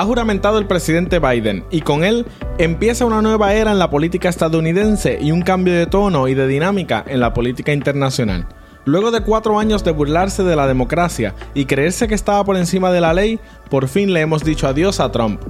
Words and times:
Ha 0.00 0.04
juramentado 0.06 0.58
el 0.58 0.66
presidente 0.66 1.18
Biden 1.18 1.66
y 1.70 1.82
con 1.82 2.04
él 2.04 2.24
empieza 2.56 3.04
una 3.04 3.20
nueva 3.20 3.52
era 3.52 3.70
en 3.70 3.78
la 3.78 3.90
política 3.90 4.30
estadounidense 4.30 5.18
y 5.20 5.30
un 5.30 5.42
cambio 5.42 5.74
de 5.74 5.84
tono 5.84 6.26
y 6.26 6.32
de 6.32 6.46
dinámica 6.46 7.04
en 7.06 7.20
la 7.20 7.34
política 7.34 7.74
internacional. 7.74 8.48
Luego 8.86 9.10
de 9.10 9.20
cuatro 9.20 9.58
años 9.58 9.84
de 9.84 9.90
burlarse 9.90 10.42
de 10.42 10.56
la 10.56 10.66
democracia 10.66 11.34
y 11.52 11.66
creerse 11.66 12.08
que 12.08 12.14
estaba 12.14 12.42
por 12.44 12.56
encima 12.56 12.90
de 12.90 13.02
la 13.02 13.12
ley, 13.12 13.40
por 13.68 13.88
fin 13.88 14.14
le 14.14 14.22
hemos 14.22 14.42
dicho 14.42 14.66
adiós 14.66 15.00
a 15.00 15.12
Trump. 15.12 15.42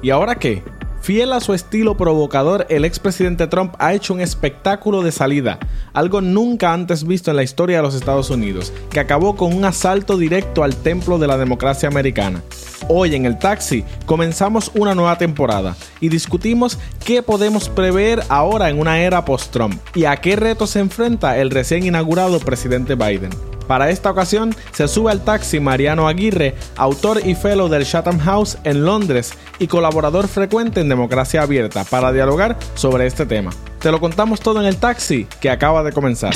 ¿Y 0.00 0.08
ahora 0.08 0.36
qué? 0.36 0.62
Fiel 1.02 1.34
a 1.34 1.40
su 1.40 1.52
estilo 1.52 1.98
provocador, 1.98 2.64
el 2.70 2.86
expresidente 2.86 3.48
Trump 3.48 3.74
ha 3.78 3.92
hecho 3.92 4.14
un 4.14 4.22
espectáculo 4.22 5.02
de 5.02 5.12
salida, 5.12 5.58
algo 5.92 6.22
nunca 6.22 6.72
antes 6.72 7.06
visto 7.06 7.30
en 7.30 7.36
la 7.36 7.42
historia 7.42 7.76
de 7.76 7.82
los 7.82 7.94
Estados 7.94 8.30
Unidos, 8.30 8.72
que 8.88 9.00
acabó 9.00 9.36
con 9.36 9.54
un 9.54 9.66
asalto 9.66 10.16
directo 10.16 10.64
al 10.64 10.74
templo 10.74 11.18
de 11.18 11.26
la 11.26 11.36
democracia 11.36 11.86
americana. 11.86 12.40
Hoy 12.88 13.14
en 13.14 13.26
el 13.26 13.38
taxi 13.38 13.84
comenzamos 14.06 14.70
una 14.74 14.94
nueva 14.94 15.18
temporada 15.18 15.76
y 16.00 16.08
discutimos 16.08 16.78
qué 17.04 17.22
podemos 17.22 17.68
prever 17.68 18.22
ahora 18.28 18.68
en 18.70 18.78
una 18.78 19.00
era 19.00 19.24
post-Trump 19.24 19.80
y 19.94 20.04
a 20.04 20.16
qué 20.16 20.36
retos 20.36 20.70
se 20.70 20.80
enfrenta 20.80 21.38
el 21.38 21.50
recién 21.50 21.84
inaugurado 21.84 22.40
presidente 22.40 22.94
Biden. 22.94 23.30
Para 23.70 23.90
esta 23.90 24.10
ocasión 24.10 24.52
se 24.72 24.88
sube 24.88 25.12
al 25.12 25.22
taxi 25.22 25.60
Mariano 25.60 26.08
Aguirre, 26.08 26.56
autor 26.76 27.20
y 27.24 27.36
fellow 27.36 27.68
del 27.68 27.86
Chatham 27.86 28.18
House 28.18 28.58
en 28.64 28.84
Londres 28.84 29.32
y 29.60 29.68
colaborador 29.68 30.26
frecuente 30.26 30.80
en 30.80 30.88
Democracia 30.88 31.42
Abierta, 31.42 31.84
para 31.84 32.10
dialogar 32.10 32.58
sobre 32.74 33.06
este 33.06 33.26
tema. 33.26 33.52
Te 33.78 33.92
lo 33.92 34.00
contamos 34.00 34.40
todo 34.40 34.60
en 34.60 34.66
el 34.66 34.76
taxi 34.76 35.28
que 35.40 35.50
acaba 35.50 35.84
de 35.84 35.92
comenzar. 35.92 36.34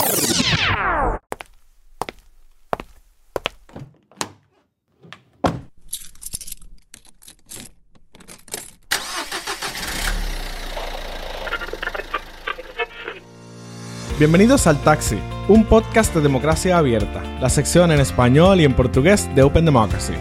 Bienvenidos 14.25 14.67
al 14.67 14.81
Taxi, 14.81 15.19
un 15.49 15.65
podcast 15.67 16.15
de 16.15 16.23
democracia 16.23 16.79
abierta, 16.79 17.23
la 17.43 17.51
sección 17.51 17.93
en 17.93 18.01
español 18.01 18.59
y 18.59 18.65
en 18.65 18.73
portugués 18.73 19.29
de 19.35 19.43
Open 19.43 19.67
Democracy. 19.67 20.15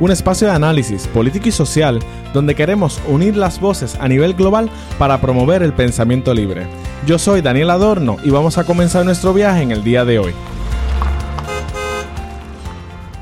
Un 0.00 0.10
espacio 0.10 0.48
de 0.48 0.54
análisis 0.54 1.06
político 1.08 1.50
y 1.50 1.52
social 1.52 1.98
donde 2.32 2.54
queremos 2.54 3.02
unir 3.06 3.36
las 3.36 3.60
voces 3.60 3.96
a 4.00 4.08
nivel 4.08 4.32
global 4.32 4.70
para 4.98 5.20
promover 5.20 5.62
el 5.62 5.74
pensamiento 5.74 6.32
libre. 6.32 6.66
Yo 7.06 7.18
soy 7.18 7.42
Daniel 7.42 7.68
Adorno 7.68 8.16
y 8.24 8.30
vamos 8.30 8.56
a 8.56 8.64
comenzar 8.64 9.04
nuestro 9.04 9.34
viaje 9.34 9.60
en 9.60 9.72
el 9.72 9.84
día 9.84 10.06
de 10.06 10.20
hoy. 10.20 10.32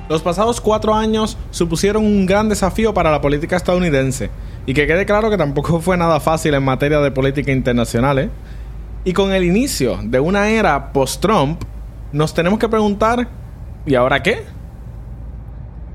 Los 0.09 0.23
pasados 0.23 0.61
cuatro 0.61 0.95
años 0.95 1.37
supusieron 1.51 2.07
un 2.07 2.27
gran 2.27 2.49
desafío 2.49 2.95
para 2.95 3.11
la 3.11 3.21
política 3.21 3.57
estadounidense, 3.57 4.31
y 4.67 4.75
que 4.75 4.87
quede 4.87 5.05
claro 5.05 5.31
que 5.31 5.37
tampoco 5.37 5.81
fue 5.81 5.97
nada 5.97 6.21
fácil 6.21 6.55
en 6.55 6.63
materia 6.63 7.01
de 7.01 7.11
política 7.11 7.51
internacional, 7.51 8.21
¿eh? 8.21 8.31
Y 9.05 9.15
con 9.15 9.33
el 9.33 9.43
inicio 9.43 9.99
de 10.01 10.21
una 10.21 10.49
era 10.51 10.93
post-Trump, 10.93 11.61
nos 12.13 12.35
tenemos 12.35 12.61
que 12.61 12.69
preguntar, 12.69 13.29
¿y 13.85 13.97
ahora 13.97 14.23
qué? 14.23 14.45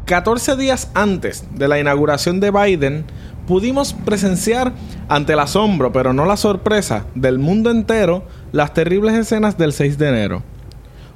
14 0.04 0.58
días 0.58 0.92
antes 0.94 1.46
de 1.56 1.70
la 1.70 1.80
inauguración 1.80 2.42
de 2.42 2.52
Biden, 2.52 3.06
pudimos 3.48 3.94
presenciar 3.94 4.74
ante 5.08 5.34
el 5.34 5.40
asombro, 5.40 5.94
pero 5.94 6.12
no 6.12 6.26
la 6.26 6.36
sorpresa, 6.36 7.06
del 7.16 7.40
mundo 7.40 7.72
entero 7.72 8.26
las 8.52 8.74
terribles 8.74 9.16
escenas 9.16 9.58
del 9.58 9.72
6 9.72 9.98
de 9.98 10.10
enero. 10.10 10.44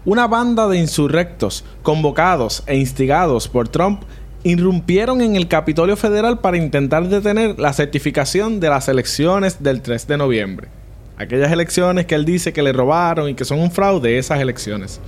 Una 0.05 0.27
banda 0.27 0.69
de 0.69 0.77
insurrectos, 0.77 1.65
convocados 1.83 2.63
e 2.67 2.77
instigados 2.77 3.49
por 3.49 3.67
Trump, 3.67 4.03
irrumpieron 4.43 5.19
en 5.19 5.35
el 5.35 5.49
Capitolio 5.49 5.97
Federal 5.97 6.39
para 6.39 6.55
intentar 6.55 7.09
detener 7.09 7.59
la 7.59 7.73
certificación 7.73 8.61
de 8.61 8.69
las 8.69 8.87
elecciones 8.87 9.61
del 9.61 9.81
3 9.81 10.07
de 10.07 10.17
noviembre 10.17 10.80
aquellas 11.21 11.51
elecciones 11.51 12.05
que 12.05 12.15
él 12.15 12.25
dice 12.25 12.53
que 12.53 12.63
le 12.63 12.73
robaron 12.73 13.29
y 13.29 13.33
que 13.33 13.45
son 13.45 13.59
un 13.59 13.71
fraude 13.71 14.17
esas 14.17 14.39
elecciones. 14.39 14.99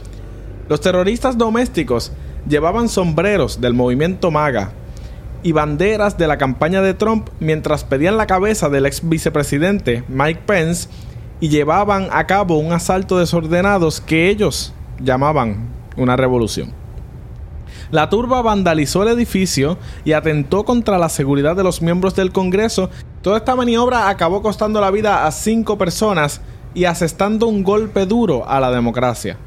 Los 0.70 0.82
terroristas 0.82 1.38
domésticos 1.38 2.12
llevaban 2.48 2.90
sombreros 2.90 3.60
del 3.60 3.74
movimiento 3.74 4.32
MAGA 4.32 4.72
y 5.44 5.52
banderas 5.52 6.18
de 6.18 6.28
la 6.28 6.38
campaña 6.38 6.82
de 6.82 6.94
Trump 6.94 7.30
mientras 7.40 7.84
pedían 7.84 8.18
la 8.18 8.28
cabeza 8.28 8.70
del 8.70 8.86
ex 8.86 9.08
vicepresidente 9.08 10.04
Mike 10.08 10.42
Pence 10.46 10.90
y 11.40 11.50
llevaban 11.50 12.08
a 12.12 12.26
cabo 12.26 12.58
un 12.58 12.72
asalto 12.72 13.20
desordenado 13.20 13.90
que 14.06 14.30
ellos 14.30 14.74
llamaban 15.00 15.68
una 15.98 16.16
revolución. 16.16 16.72
La 17.92 18.10
turba 18.10 18.42
vandalizó 18.42 19.04
el 19.04 19.10
edificio 19.10 19.78
y 20.06 20.14
atentó 20.14 20.64
contra 20.64 20.98
la 20.98 21.10
seguridad 21.10 21.56
de 21.56 21.64
los 21.64 21.82
miembros 21.82 22.16
del 22.16 22.32
Congreso 22.32 22.90
Toda 23.24 23.38
esta 23.38 23.56
maniobra 23.56 24.10
acabó 24.10 24.42
costando 24.42 24.82
la 24.82 24.92
vida 24.92 25.26
a 25.26 25.32
cinco 25.32 25.78
personas 25.78 26.42
y 26.74 26.84
asestando 26.84 27.48
un 27.48 27.64
golpe 27.64 28.06
duro 28.06 28.44
a 28.46 28.60
la 28.60 28.70
democracia. 28.70 29.38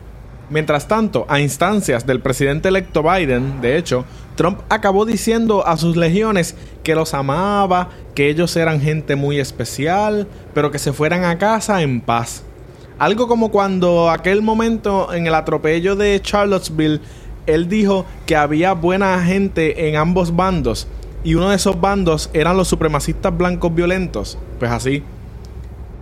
Mientras 0.48 0.88
tanto, 0.88 1.26
a 1.28 1.40
instancias 1.40 2.06
del 2.06 2.22
presidente 2.22 2.68
electo 2.68 3.02
Biden, 3.02 3.60
de 3.60 3.76
hecho, 3.76 4.06
Trump 4.34 4.60
acabó 4.70 5.04
diciendo 5.04 5.66
a 5.66 5.76
sus 5.76 5.94
legiones 5.94 6.56
que 6.82 6.94
los 6.94 7.12
amaba, 7.12 7.90
que 8.14 8.30
ellos 8.30 8.56
eran 8.56 8.80
gente 8.80 9.14
muy 9.14 9.40
especial, 9.40 10.26
pero 10.54 10.70
que 10.70 10.78
se 10.78 10.94
fueran 10.94 11.24
a 11.24 11.36
casa 11.36 11.82
en 11.82 12.00
paz. 12.00 12.44
Algo 12.98 13.28
como 13.28 13.50
cuando 13.50 14.08
aquel 14.08 14.40
momento 14.40 15.12
en 15.12 15.26
el 15.26 15.34
atropello 15.34 15.96
de 15.96 16.18
Charlottesville, 16.22 17.02
él 17.46 17.68
dijo 17.68 18.06
que 18.24 18.36
había 18.36 18.72
buena 18.72 19.22
gente 19.22 19.90
en 19.90 19.96
ambos 19.96 20.34
bandos 20.34 20.88
y 21.26 21.34
uno 21.34 21.50
de 21.50 21.56
esos 21.56 21.80
bandos 21.80 22.30
eran 22.34 22.56
los 22.56 22.68
supremacistas 22.68 23.36
blancos 23.36 23.74
violentos. 23.74 24.38
Pues 24.60 24.70
así. 24.70 25.02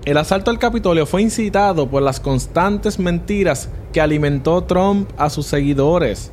El 0.04 0.18
asalto 0.18 0.50
al 0.50 0.58
Capitolio 0.58 1.06
fue 1.06 1.22
incitado 1.22 1.88
por 1.88 2.02
las 2.02 2.20
constantes 2.20 2.98
mentiras 2.98 3.70
que 3.94 4.02
alimentó 4.02 4.64
Trump 4.64 5.08
a 5.16 5.30
sus 5.30 5.46
seguidores, 5.46 6.30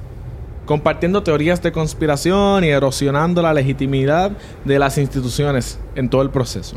compartiendo 0.65 1.23
teorías 1.23 1.61
de 1.63 1.71
conspiración 1.71 2.65
y 2.65 2.67
erosionando 2.67 3.41
la 3.41 3.53
legitimidad 3.53 4.31
de 4.65 4.77
las 4.77 4.97
instituciones 4.97 5.79
en 5.95 6.09
todo 6.09 6.21
el 6.21 6.29
proceso. 6.29 6.75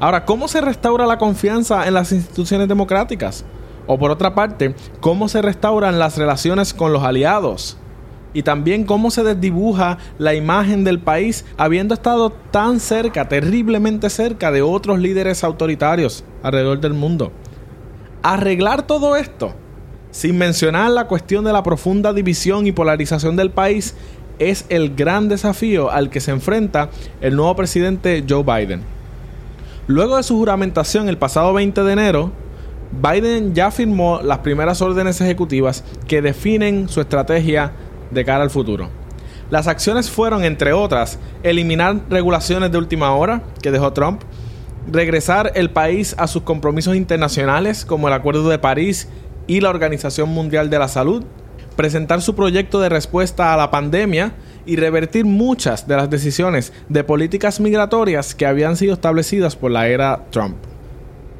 Ahora, 0.00 0.24
¿cómo 0.24 0.48
se 0.48 0.62
restaura 0.62 1.04
la 1.04 1.18
confianza 1.18 1.86
en 1.86 1.92
las 1.92 2.12
instituciones 2.12 2.66
democráticas? 2.66 3.44
O 3.86 3.98
por 3.98 4.10
otra 4.10 4.34
parte, 4.34 4.74
¿cómo 5.00 5.28
se 5.28 5.42
restauran 5.42 5.98
las 5.98 6.16
relaciones 6.16 6.72
con 6.72 6.94
los 6.94 7.02
aliados? 7.02 7.76
Y 8.36 8.42
también 8.42 8.84
cómo 8.84 9.10
se 9.10 9.22
desdibuja 9.22 9.96
la 10.18 10.34
imagen 10.34 10.84
del 10.84 10.98
país 10.98 11.46
habiendo 11.56 11.94
estado 11.94 12.28
tan 12.50 12.80
cerca, 12.80 13.30
terriblemente 13.30 14.10
cerca 14.10 14.52
de 14.52 14.60
otros 14.60 14.98
líderes 14.98 15.42
autoritarios 15.42 16.22
alrededor 16.42 16.80
del 16.80 16.92
mundo. 16.92 17.32
Arreglar 18.22 18.86
todo 18.86 19.16
esto, 19.16 19.54
sin 20.10 20.36
mencionar 20.36 20.90
la 20.90 21.06
cuestión 21.06 21.46
de 21.46 21.52
la 21.54 21.62
profunda 21.62 22.12
división 22.12 22.66
y 22.66 22.72
polarización 22.72 23.36
del 23.36 23.52
país, 23.52 23.94
es 24.38 24.66
el 24.68 24.94
gran 24.94 25.30
desafío 25.30 25.90
al 25.90 26.10
que 26.10 26.20
se 26.20 26.30
enfrenta 26.30 26.90
el 27.22 27.36
nuevo 27.36 27.56
presidente 27.56 28.22
Joe 28.28 28.42
Biden. 28.42 28.82
Luego 29.86 30.18
de 30.18 30.22
su 30.22 30.36
juramentación 30.36 31.08
el 31.08 31.16
pasado 31.16 31.54
20 31.54 31.82
de 31.84 31.92
enero, 31.94 32.32
Biden 32.92 33.54
ya 33.54 33.70
firmó 33.70 34.20
las 34.22 34.38
primeras 34.38 34.80
órdenes 34.82 35.20
ejecutivas 35.22 35.84
que 36.06 36.22
definen 36.22 36.90
su 36.90 37.00
estrategia 37.00 37.72
de 38.10 38.24
cara 38.24 38.42
al 38.42 38.50
futuro. 38.50 38.88
Las 39.50 39.68
acciones 39.68 40.10
fueron, 40.10 40.44
entre 40.44 40.72
otras, 40.72 41.18
eliminar 41.42 42.00
regulaciones 42.10 42.72
de 42.72 42.78
última 42.78 43.14
hora 43.14 43.42
que 43.62 43.70
dejó 43.70 43.92
Trump, 43.92 44.22
regresar 44.90 45.52
el 45.54 45.70
país 45.70 46.14
a 46.18 46.26
sus 46.26 46.42
compromisos 46.42 46.96
internacionales 46.96 47.84
como 47.84 48.08
el 48.08 48.14
Acuerdo 48.14 48.48
de 48.48 48.58
París 48.58 49.08
y 49.46 49.60
la 49.60 49.70
Organización 49.70 50.30
Mundial 50.30 50.68
de 50.68 50.78
la 50.78 50.88
Salud, 50.88 51.24
presentar 51.76 52.22
su 52.22 52.34
proyecto 52.34 52.80
de 52.80 52.88
respuesta 52.88 53.52
a 53.52 53.56
la 53.56 53.70
pandemia 53.70 54.32
y 54.64 54.76
revertir 54.76 55.24
muchas 55.24 55.86
de 55.86 55.96
las 55.96 56.10
decisiones 56.10 56.72
de 56.88 57.04
políticas 57.04 57.60
migratorias 57.60 58.34
que 58.34 58.46
habían 58.46 58.76
sido 58.76 58.94
establecidas 58.94 59.54
por 59.54 59.70
la 59.70 59.86
era 59.86 60.24
Trump. 60.30 60.56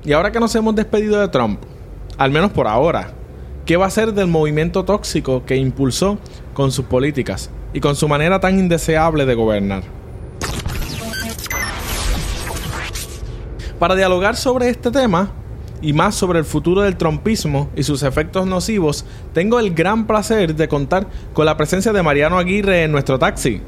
Y 0.05 0.13
ahora 0.13 0.31
que 0.31 0.39
nos 0.39 0.55
hemos 0.55 0.77
despedido 0.77 1.21
de 1.21 1.29
Trump, 1.29 1.61
al 2.19 2.31
menos 2.31 2.53
por 2.53 2.69
ahora, 2.69 3.11
¿qué 3.65 3.77
va 3.77 3.87
a 3.87 3.91
ser 3.91 4.13
del 4.13 4.29
movimiento 4.29 4.85
tóxico 4.85 5.45
que 5.45 5.57
impulsó 5.57 6.19
con 6.57 6.73
sus 6.73 6.87
políticas 6.87 7.51
y 7.75 7.81
con 7.81 7.97
su 7.97 8.09
manera 8.09 8.41
tan 8.41 8.59
indeseable 8.59 9.27
de 9.27 9.35
gobernar. 9.35 9.83
Para 13.79 13.95
dialogar 13.95 14.37
sobre 14.37 14.71
este 14.71 14.91
tema 14.91 15.33
y 15.83 15.93
más 15.93 16.15
sobre 16.15 16.39
el 16.39 16.47
futuro 16.47 16.81
del 16.81 16.97
trompismo 16.97 17.69
y 17.77 17.83
sus 17.83 18.03
efectos 18.03 18.47
nocivos, 18.47 19.05
tengo 19.35 19.61
el 19.61 19.75
gran 19.75 20.07
placer 20.07 20.55
de 20.55 20.67
contar 20.67 21.07
con 21.35 21.45
la 21.45 21.59
presencia 21.59 21.93
de 21.93 22.03
Mariano 22.03 22.39
Aguirre 22.39 22.85
en 22.85 22.93
nuestro 22.93 23.19
taxi. 23.19 23.61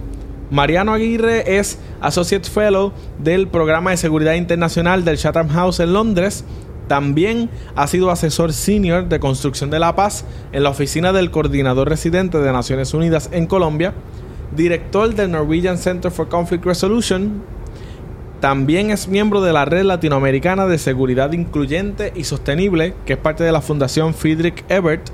Mariano 0.50 0.94
Aguirre 0.94 1.58
es 1.58 1.78
Associate 2.00 2.48
Fellow 2.48 2.94
del 3.18 3.48
Programa 3.48 3.90
de 3.90 3.98
Seguridad 3.98 4.32
Internacional 4.32 5.04
del 5.04 5.18
Chatham 5.18 5.48
House 5.48 5.80
en 5.80 5.92
Londres 5.92 6.42
también 6.88 7.50
ha 7.76 7.86
sido 7.86 8.10
asesor 8.10 8.52
senior 8.52 9.08
de 9.08 9.20
construcción 9.20 9.70
de 9.70 9.78
la 9.78 9.94
paz 9.94 10.24
en 10.52 10.62
la 10.62 10.70
oficina 10.70 11.12
del 11.12 11.30
coordinador 11.30 11.88
residente 11.88 12.38
de 12.38 12.52
Naciones 12.52 12.94
Unidas 12.94 13.28
en 13.32 13.46
Colombia. 13.46 13.94
director 14.56 15.14
del 15.14 15.30
Norwegian 15.30 15.76
Center 15.76 16.10
for 16.10 16.28
Conflict 16.28 16.64
Resolution. 16.64 17.42
También 18.40 18.90
es 18.90 19.06
miembro 19.06 19.42
de 19.42 19.52
la 19.52 19.66
Red 19.66 19.84
Latinoamericana 19.84 20.66
de 20.66 20.78
Seguridad 20.78 21.32
Incluyente 21.32 22.12
y 22.16 22.24
Sostenible, 22.24 22.94
que 23.04 23.12
es 23.12 23.18
parte 23.18 23.44
de 23.44 23.52
la 23.52 23.60
Fundación 23.60 24.14
Friedrich 24.14 24.64
Ebert, 24.70 25.10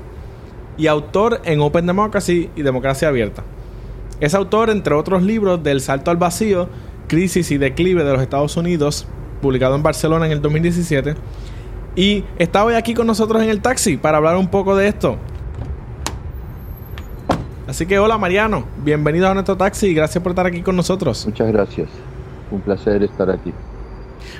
y 0.77 0.87
autor 0.87 1.41
en 1.43 1.59
Open 1.59 1.85
Democracy 1.85 2.49
y 2.55 2.61
Democracia 2.61 3.09
Abierta. 3.09 3.43
Es 4.21 4.33
autor, 4.33 4.69
entre 4.69 4.93
otros 4.93 5.23
libros, 5.23 5.61
del 5.63 5.81
Salto 5.81 6.11
al 6.11 6.17
Vacío, 6.17 6.69
Crisis 7.07 7.51
y 7.51 7.57
Declive 7.57 8.03
de 8.03 8.13
los 8.13 8.21
Estados 8.21 8.55
Unidos, 8.57 9.05
publicado 9.41 9.75
en 9.75 9.83
Barcelona 9.83 10.25
en 10.25 10.31
el 10.31 10.41
2017. 10.41 11.15
Y 11.95 12.25
está 12.37 12.65
hoy 12.65 12.73
aquí 12.73 12.93
con 12.93 13.07
nosotros 13.07 13.41
en 13.41 13.49
el 13.49 13.61
taxi 13.61 13.95
para 13.95 14.17
hablar 14.17 14.35
un 14.35 14.49
poco 14.49 14.75
de 14.75 14.89
esto. 14.89 15.17
Así 17.67 17.85
que 17.85 17.97
hola 17.97 18.17
Mariano, 18.17 18.65
bienvenido 18.83 19.29
a 19.29 19.33
nuestro 19.33 19.55
taxi 19.55 19.87
y 19.87 19.93
gracias 19.93 20.21
por 20.21 20.31
estar 20.31 20.45
aquí 20.45 20.61
con 20.61 20.75
nosotros. 20.75 21.25
Muchas 21.25 21.51
gracias, 21.51 21.87
un 22.51 22.61
placer 22.61 23.01
estar 23.01 23.29
aquí. 23.29 23.53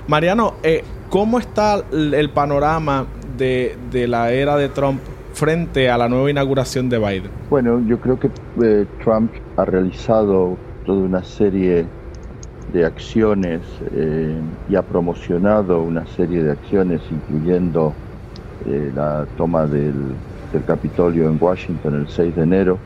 Mariano, 0.07 0.55
eh, 0.63 0.83
¿cómo 1.09 1.39
está 1.39 1.81
el 1.91 2.29
panorama 2.29 3.07
de, 3.37 3.77
de 3.89 4.07
la 4.07 4.31
era 4.31 4.57
de 4.57 4.69
Trump 4.69 4.99
frente 5.33 5.89
a 5.89 5.97
la 5.97 6.07
nueva 6.07 6.29
inauguración 6.29 6.89
de 6.89 6.99
Biden? 6.99 7.31
Bueno, 7.49 7.81
yo 7.87 7.99
creo 7.99 8.19
que 8.19 8.29
eh, 8.63 8.85
Trump 9.03 9.31
ha 9.57 9.65
realizado 9.65 10.57
toda 10.85 10.99
una 10.99 11.23
serie 11.23 11.85
de 12.75 12.85
acciones 12.85 13.61
eh, 13.93 14.37
y 14.67 14.75
ha 14.75 14.81
promocionado 14.81 15.81
una 15.81 16.05
serie 16.05 16.43
de 16.43 16.51
acciones, 16.51 17.01
incluyendo 17.09 17.93
eh, 18.65 18.91
la 18.93 19.25
toma 19.37 19.65
del, 19.65 19.95
Capitolio 20.65 21.27
en 21.27 21.37
Washington 21.37 21.95
el 21.95 22.07
6 22.07 22.33
de 22.33 22.43
enero, 22.43 22.77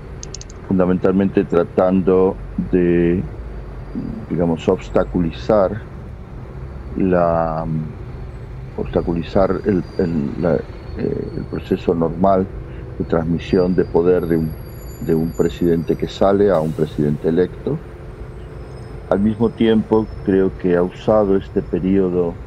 fundamentalmente 0.67 1.43
tratando 1.43 2.35
de, 2.71 3.23
digamos, 4.27 4.67
obstaculizar 4.67 5.79
la 6.97 7.63
obstaculizar 8.75 9.51
el, 9.65 9.83
eh, 9.99 11.31
el 11.37 11.45
proceso 11.45 11.93
normal 11.93 12.47
de 12.97 13.05
transmisión 13.05 13.75
de 13.75 13.85
poder 13.85 14.25
de 14.25 14.37
un, 14.37 14.49
de 15.05 15.13
un 15.13 15.31
presidente 15.31 15.95
que 15.95 16.07
sale 16.07 16.49
a 16.49 16.59
un 16.59 16.73
presidente 16.73 17.29
electo. 17.29 17.77
Al 19.09 19.19
mismo 19.19 19.51
tiempo, 19.51 20.13
creo 20.23 20.55
que 20.55 20.75
ha 20.77 20.83
usado 20.83 21.35
este 21.35 21.61
periodo, 21.63 22.39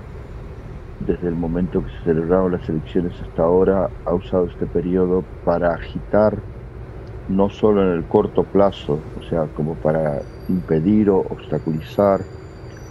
desde 0.98 1.28
el 1.28 1.36
momento 1.36 1.82
que 1.82 1.90
se 1.90 2.02
celebraron 2.04 2.52
las 2.52 2.68
elecciones 2.68 3.20
hasta 3.20 3.42
ahora, 3.42 3.92
ha 4.04 4.14
usado 4.14 4.46
este 4.46 4.66
periodo 4.66 5.28
para 5.42 5.74
agitar, 5.74 6.44
no 7.26 7.50
solo 7.50 7.82
en 7.84 7.98
el 7.98 8.06
corto 8.08 8.50
plazo, 8.50 9.10
o 9.14 9.22
sea, 9.22 9.48
como 9.48 9.78
para 9.78 10.24
impedir 10.48 11.10
o 11.10 11.18
obstaculizar, 11.20 12.28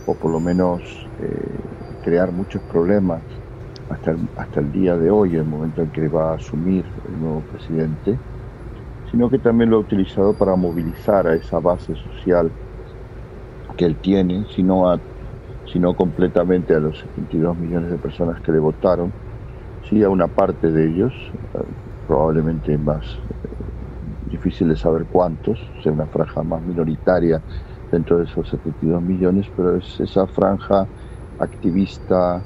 o 0.06 0.17
por 0.19 0.31
lo 0.31 0.41
menos 0.41 1.12
eh, 1.19 1.59
crear 2.01 2.31
muchos 2.33 2.63
problemas 2.63 3.25
hasta 3.89 4.12
el, 4.12 4.29
hasta 4.35 4.59
el 4.62 4.71
día 4.71 4.97
de 4.97 5.12
hoy, 5.12 5.35
el 5.35 5.45
momento 5.45 5.81
en 5.83 5.91
que 5.91 6.07
va 6.09 6.31
a 6.33 6.35
asumir 6.35 6.88
el 7.06 7.19
nuevo 7.19 7.45
presidente, 7.45 8.21
sino 9.06 9.29
que 9.29 9.39
también 9.39 9.69
lo 9.69 9.77
ha 9.77 9.79
utilizado 9.81 10.38
para 10.38 10.56
movilizar 10.56 11.27
a 11.27 11.35
esa 11.35 11.59
base 11.59 11.95
social 11.95 12.56
que 13.75 13.85
él 13.85 13.97
tiene, 13.97 14.45
sino, 14.56 14.89
a, 14.89 15.00
sino 15.71 15.95
completamente 15.95 16.75
a 16.75 16.79
los 16.79 17.00
72 17.00 17.57
millones 17.57 17.91
de 17.91 17.97
personas 17.97 18.41
que 18.41 18.51
le 18.51 18.59
votaron, 18.59 19.12
sí 19.89 20.03
a 20.03 20.09
una 20.09 20.27
parte 20.27 20.71
de 20.71 20.89
ellos, 20.89 21.13
probablemente 22.07 22.77
más 22.77 23.06
eh, 23.06 24.29
difícil 24.29 24.69
de 24.69 24.75
saber 24.75 25.06
cuántos, 25.06 25.59
sea 25.81 25.91
una 25.91 26.07
franja 26.07 26.44
más 26.44 26.62
minoritaria 26.62 27.41
dentro 27.91 28.18
de 28.18 28.25
esos 28.25 28.50
72 28.50 29.01
millones, 29.01 29.47
pero 29.56 29.77
es 29.77 30.00
esa 30.00 30.27
franja 30.27 30.88
activista, 31.39 32.41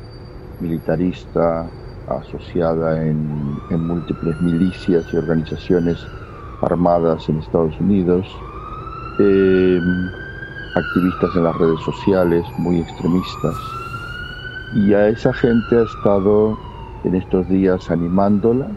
militarista 0.59 1.69
asociada 2.07 3.05
en, 3.05 3.57
en, 3.71 3.87
múltiples 3.87 4.39
milicias 4.41 5.11
y 5.11 5.17
organizaciones 5.17 6.05
armadas 6.61 7.27
en 7.29 7.39
Estados 7.39 7.79
Unidos, 7.79 8.27
eh, 9.19 9.79
activistas 10.75 11.35
en 11.35 11.43
las 11.45 11.57
redes 11.57 11.79
sociales 11.81 12.45
muy 12.57 12.79
extremistas. 12.79 13.55
Y 14.75 14.93
a 14.93 15.07
esa 15.07 15.33
gente 15.33 15.77
ha 15.77 15.83
estado 15.83 16.57
en 17.03 17.15
estos 17.15 17.47
días 17.49 17.89
animándola, 17.89 18.67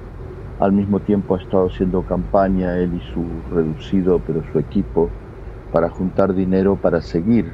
al 0.60 0.72
mismo 0.72 1.00
tiempo 1.00 1.34
ha 1.34 1.42
estado 1.42 1.66
haciendo 1.66 2.02
campaña 2.02 2.78
él 2.78 2.94
y 2.94 3.12
su 3.12 3.24
reducido, 3.54 4.20
pero 4.26 4.42
su 4.52 4.58
equipo, 4.58 5.10
para 5.72 5.90
juntar 5.90 6.34
dinero 6.34 6.76
para 6.76 7.00
seguir 7.00 7.52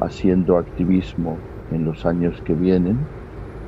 haciendo 0.00 0.58
activismo 0.58 1.38
en 1.70 1.84
los 1.84 2.04
años 2.04 2.40
que 2.44 2.54
vienen 2.54 2.98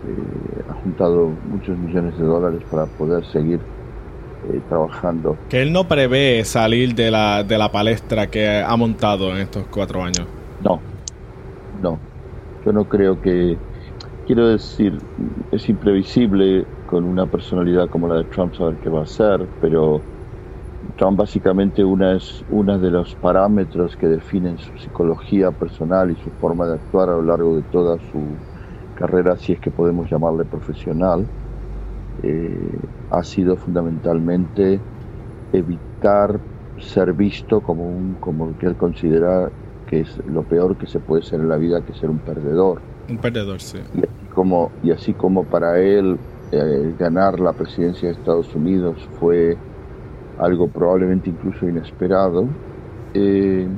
eh, 0.06 0.62
ha 0.68 0.74
juntado 0.82 1.30
muchos 1.48 1.78
millones 1.78 2.18
de 2.18 2.24
dólares 2.24 2.60
para 2.70 2.84
poder 2.86 3.24
seguir 3.24 3.60
eh, 4.52 4.60
trabajando. 4.68 5.36
Que 5.48 5.62
él 5.62 5.72
no 5.72 5.88
prevé 5.88 6.44
salir 6.44 6.94
de 6.94 7.10
la, 7.10 7.42
de 7.42 7.58
la 7.58 7.70
palestra 7.70 8.28
que 8.28 8.62
ha 8.62 8.76
montado 8.76 9.30
en 9.30 9.38
estos 9.38 9.64
cuatro 9.66 10.02
años. 10.02 10.26
No, 10.62 10.80
no. 11.82 11.98
Yo 12.64 12.72
no 12.72 12.84
creo 12.84 13.20
que... 13.20 13.56
Quiero 14.26 14.48
decir, 14.48 14.98
es 15.52 15.68
imprevisible 15.68 16.64
con 16.86 17.04
una 17.04 17.26
personalidad 17.26 17.88
como 17.90 18.08
la 18.08 18.16
de 18.16 18.24
Trump 18.24 18.54
saber 18.54 18.76
qué 18.76 18.88
va 18.88 19.00
a 19.00 19.02
hacer, 19.02 19.46
pero 19.60 20.00
Trump 20.96 21.18
básicamente 21.18 21.84
una 21.84 22.14
es 22.14 22.42
uno 22.50 22.78
de 22.78 22.90
los 22.90 23.14
parámetros 23.16 23.96
que 23.96 24.06
definen 24.06 24.58
su 24.58 24.70
psicología 24.78 25.50
personal 25.50 26.10
y 26.10 26.16
su 26.22 26.30
forma 26.30 26.66
de 26.66 26.74
actuar 26.74 27.08
a 27.10 27.16
lo 27.16 27.22
largo 27.22 27.56
de 27.56 27.62
toda 27.62 27.98
su 27.98 28.22
carrera, 28.94 29.36
si 29.36 29.52
es 29.52 29.60
que 29.60 29.70
podemos 29.70 30.08
llamarle 30.08 30.44
profesional, 30.44 31.26
eh, 32.22 32.78
ha 33.10 33.22
sido 33.22 33.56
fundamentalmente 33.56 34.80
evitar 35.52 36.40
ser 36.78 37.12
visto 37.12 37.60
como 37.60 37.86
un 37.86 38.16
como 38.20 38.56
que 38.58 38.66
él 38.66 38.76
considera 38.76 39.50
que 39.86 40.00
es 40.00 40.20
lo 40.26 40.42
peor 40.42 40.76
que 40.76 40.86
se 40.86 40.98
puede 40.98 41.22
ser 41.22 41.40
en 41.40 41.48
la 41.48 41.56
vida 41.56 41.80
que 41.82 41.94
ser 41.94 42.10
un 42.10 42.18
perdedor. 42.18 42.80
Un 43.08 43.18
perdedor 43.18 43.60
sí. 43.60 43.78
Y 43.94 44.00
así 44.00 44.26
como 44.34 44.72
y 44.82 44.90
así 44.90 45.14
como 45.14 45.44
para 45.44 45.78
él 45.78 46.18
eh, 46.52 46.94
ganar 46.98 47.40
la 47.40 47.52
presidencia 47.52 48.08
de 48.08 48.14
Estados 48.14 48.54
Unidos 48.54 48.96
fue 49.20 49.56
algo 50.38 50.68
probablemente 50.68 51.30
incluso 51.30 51.68
inesperado 51.68 52.48
eh, 53.14 53.68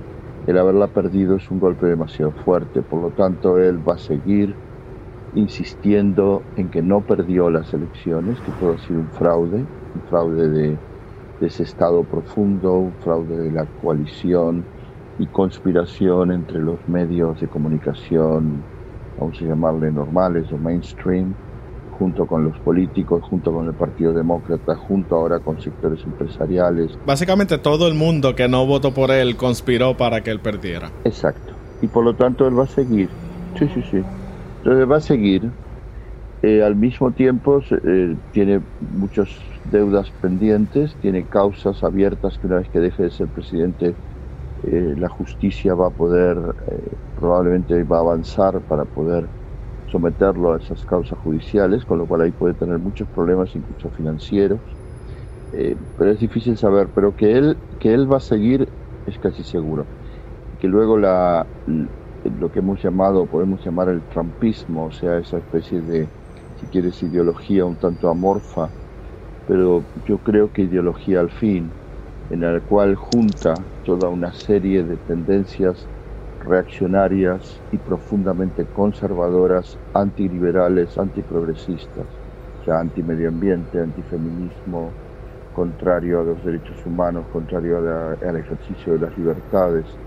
el 0.47 0.59
haberla 0.59 0.87
perdido 0.87 1.37
es 1.37 1.50
un 1.50 1.61
golpe 1.61 1.87
demasiado 1.87 2.33
fuerte. 2.33 2.83
Por 2.83 3.03
lo 3.03 3.11
tanto 3.11 3.59
él 3.59 3.87
va 3.87 3.94
a 3.94 3.99
seguir 3.99 4.55
insistiendo 5.37 6.43
en 6.57 6.71
que 6.71 6.83
no 6.83 7.02
perdió 7.02 7.50
las 7.50 7.73
elecciones, 7.73 8.40
que 8.40 8.50
todo 8.52 8.75
ha 8.75 8.78
sido 8.78 9.00
un 9.00 9.11
fraude, 9.11 9.59
un 9.59 10.02
fraude 10.09 10.49
de, 10.49 10.69
de 11.40 11.47
ese 11.47 11.62
Estado 11.62 12.02
profundo, 12.02 12.73
un 12.75 12.93
fraude 13.05 13.37
de 13.37 13.52
la 13.52 13.66
coalición 13.83 14.64
y 15.19 15.26
conspiración 15.26 16.33
entre 16.33 16.59
los 16.59 16.78
medios 16.88 17.40
de 17.40 17.47
comunicación, 17.49 18.62
vamos 19.19 19.40
a 19.40 19.45
llamarle 19.45 19.93
normales 19.93 20.50
o 20.52 20.59
mainstream, 20.59 21.35
junto 21.99 22.26
con 22.26 22.45
los 22.45 22.59
políticos, 22.59 23.23
junto 23.28 23.52
con 23.52 23.66
el 23.66 23.73
Partido 23.75 24.12
Demócrata, 24.12 24.76
junto 24.76 25.16
ahora 25.16 25.38
con 25.38 25.61
sectores 25.61 26.02
empresariales. 26.05 26.99
Básicamente 27.07 27.59
todo 27.59 27.88
el 27.88 27.95
mundo 27.95 28.35
que 28.35 28.49
no 28.49 28.66
votó 28.66 28.93
por 28.93 29.11
él 29.11 29.37
conspiró 29.37 29.97
para 29.97 30.23
que 30.23 30.31
él 30.31 30.40
perdiera. 30.40 30.90
Exacto. 31.05 31.55
Y 31.81 31.87
por 31.87 32.05
lo 32.05 32.14
tanto 32.14 32.47
él 32.47 32.59
va 32.59 32.64
a 32.64 32.69
seguir. 32.69 33.09
Sí, 33.59 33.69
sí, 33.75 33.83
sí. 33.90 34.02
Entonces 34.66 34.90
va 34.90 34.96
a 34.96 35.00
seguir. 35.00 35.52
Eh, 36.42 36.62
al 36.62 36.76
mismo 36.76 37.14
tiempo 37.14 37.61
eh, 37.85 38.18
tiene 38.32 38.62
muchas 38.80 39.30
deudas 39.64 40.12
pendientes, 40.20 40.99
tiene 40.99 41.28
causas 41.28 41.82
abiertas 41.85 42.38
que 42.38 42.46
una 42.49 42.58
vez 42.58 42.70
que 42.70 42.80
deje 42.80 43.04
de 43.04 43.11
ser 43.11 43.30
presidente 43.30 43.99
eh, 44.64 44.94
la 44.96 45.08
justicia 45.11 45.75
va 45.75 45.88
a 45.88 45.92
poder, 45.92 46.38
probablemente 47.14 47.85
va 47.85 47.99
a 47.99 48.00
avanzar 48.00 48.62
para 48.64 48.87
poder 48.87 49.30
someterlo 49.87 50.54
a 50.54 50.58
esas 50.58 50.85
causas 50.87 51.18
judiciales, 51.18 51.85
con 51.87 51.99
lo 51.99 52.06
cual 52.08 52.23
ahí 52.23 52.32
puede 52.32 52.54
tener 52.54 52.78
muchos 52.80 53.08
problemas, 53.11 53.54
incluso 53.56 53.90
financieros. 53.92 54.62
Pero 55.96 56.11
es 56.11 56.18
difícil 56.20 56.56
saber, 56.56 56.90
pero 56.94 57.14
que 57.14 57.32
él, 57.37 57.62
que 57.78 57.94
él 57.94 58.11
va 58.11 58.18
a 58.18 58.20
seguir 58.20 58.73
es 59.06 59.18
casi 59.18 59.44
seguro. 59.44 59.90
Que 60.58 60.68
luego 60.68 60.99
la, 60.99 61.50
lo 62.30 62.50
que 62.50 62.61
hemos 62.61 62.83
llamado, 62.83 63.28
podemos 63.28 63.64
llamar 63.64 63.88
el 63.88 64.06
trumpismo, 64.06 64.87
o 64.87 64.90
sea, 64.92 65.18
esa 65.18 65.38
especie 65.38 65.83
de, 65.83 66.12
si 66.54 66.68
quieres, 66.68 67.02
ideología 67.02 67.64
un 67.66 67.78
tanto 67.78 68.09
amorfa, 68.09 68.75
pero 69.45 69.88
yo 69.95 70.21
creo 70.21 70.50
que 70.52 70.62
ideología 70.62 71.21
al 71.21 71.30
fin, 71.30 71.76
en 72.28 72.40
la 72.40 72.61
cual 72.61 72.97
junta 72.97 73.54
toda 73.83 74.09
una 74.11 74.33
serie 74.33 74.85
de 74.85 74.99
tendencias 74.99 75.90
reaccionarias 76.38 77.64
y 77.71 77.78
profundamente 77.78 78.68
conservadoras, 78.68 79.80
antiliberales, 79.92 80.99
antiprogresistas, 80.99 82.21
o 82.61 82.64
sea, 82.64 82.80
antimedio 82.80 83.28
ambiente, 83.28 83.80
antifeminismo, 83.80 84.99
contrario 85.52 86.21
a 86.21 86.25
los 86.25 86.42
derechos 86.45 86.85
humanos, 86.87 87.28
contrario 87.28 87.78
al 87.78 88.37
ejercicio 88.37 88.92
de 88.95 88.99
las 89.00 89.16
libertades, 89.16 90.00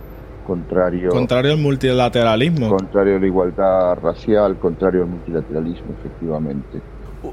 contrario, 0.49 1.09
contrario 1.09 1.53
al 1.53 1.59
multilateralismo. 1.59 2.69
Contrario 2.69 3.17
a 3.17 3.19
la 3.19 3.27
igualdad 3.27 3.95
racial, 4.01 4.57
contrario 4.57 5.03
al 5.03 5.09
multilateralismo, 5.09 5.93
efectivamente. 5.99 6.81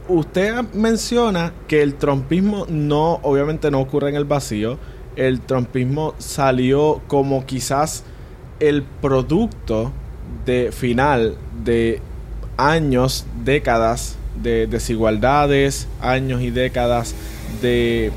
usted 0.09 0.55
menciona 0.75 1.53
que 1.67 1.83
el 1.83 1.95
trompismo 1.95 2.67
no, 2.69 3.21
obviamente 3.23 3.71
no 3.71 3.81
ocurre 3.81 4.11
en 4.11 4.17
el 4.17 4.25
vacío. 4.25 4.79
El 5.17 5.41
trompismo 5.41 6.15
salió 6.19 7.01
como 7.07 7.47
quizás 7.47 8.05
el 8.61 8.83
producto 8.83 9.93
de 10.45 10.71
final 10.73 11.37
de 11.65 12.01
años, 12.59 13.27
décadas 13.45 14.19
de 14.43 14.67
desigualdades, 14.67 15.89
años 16.03 16.43
y 16.43 16.51
décadas 16.51 17.15
de 17.63 18.13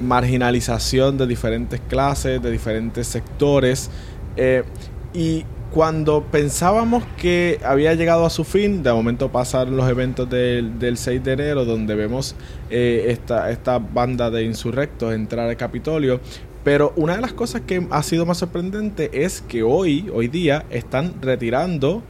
marginalización 0.00 1.18
de 1.18 1.26
diferentes 1.26 1.80
clases, 1.88 2.40
de 2.42 2.50
diferentes 2.50 3.06
sectores. 3.06 3.90
Eh, 4.36 4.64
y 5.12 5.44
cuando 5.70 6.22
pensábamos 6.22 7.04
que 7.16 7.58
había 7.64 7.94
llegado 7.94 8.24
a 8.24 8.30
su 8.30 8.44
fin, 8.44 8.82
de 8.82 8.92
momento 8.92 9.32
pasaron 9.32 9.76
los 9.76 9.88
eventos 9.88 10.30
del, 10.30 10.96
6 10.96 11.24
de 11.24 11.32
enero, 11.32 11.64
donde 11.64 11.94
vemos 11.94 12.36
eh, 12.70 13.06
esta, 13.08 13.50
esta 13.50 13.78
banda 13.78 14.30
de 14.30 14.44
insurrectos 14.44 15.12
entrar 15.12 15.48
al 15.48 15.56
Capitolio. 15.56 16.20
Pero 16.62 16.92
una 16.96 17.16
de 17.16 17.20
las 17.20 17.32
cosas 17.32 17.60
que 17.60 17.86
ha 17.90 18.02
sido 18.02 18.24
más 18.24 18.38
sorprendente 18.38 19.24
es 19.24 19.42
que 19.42 19.62
hoy, 19.62 20.10
hoy 20.14 20.28
día, 20.28 20.64
están 20.70 21.20
retirando 21.20 22.02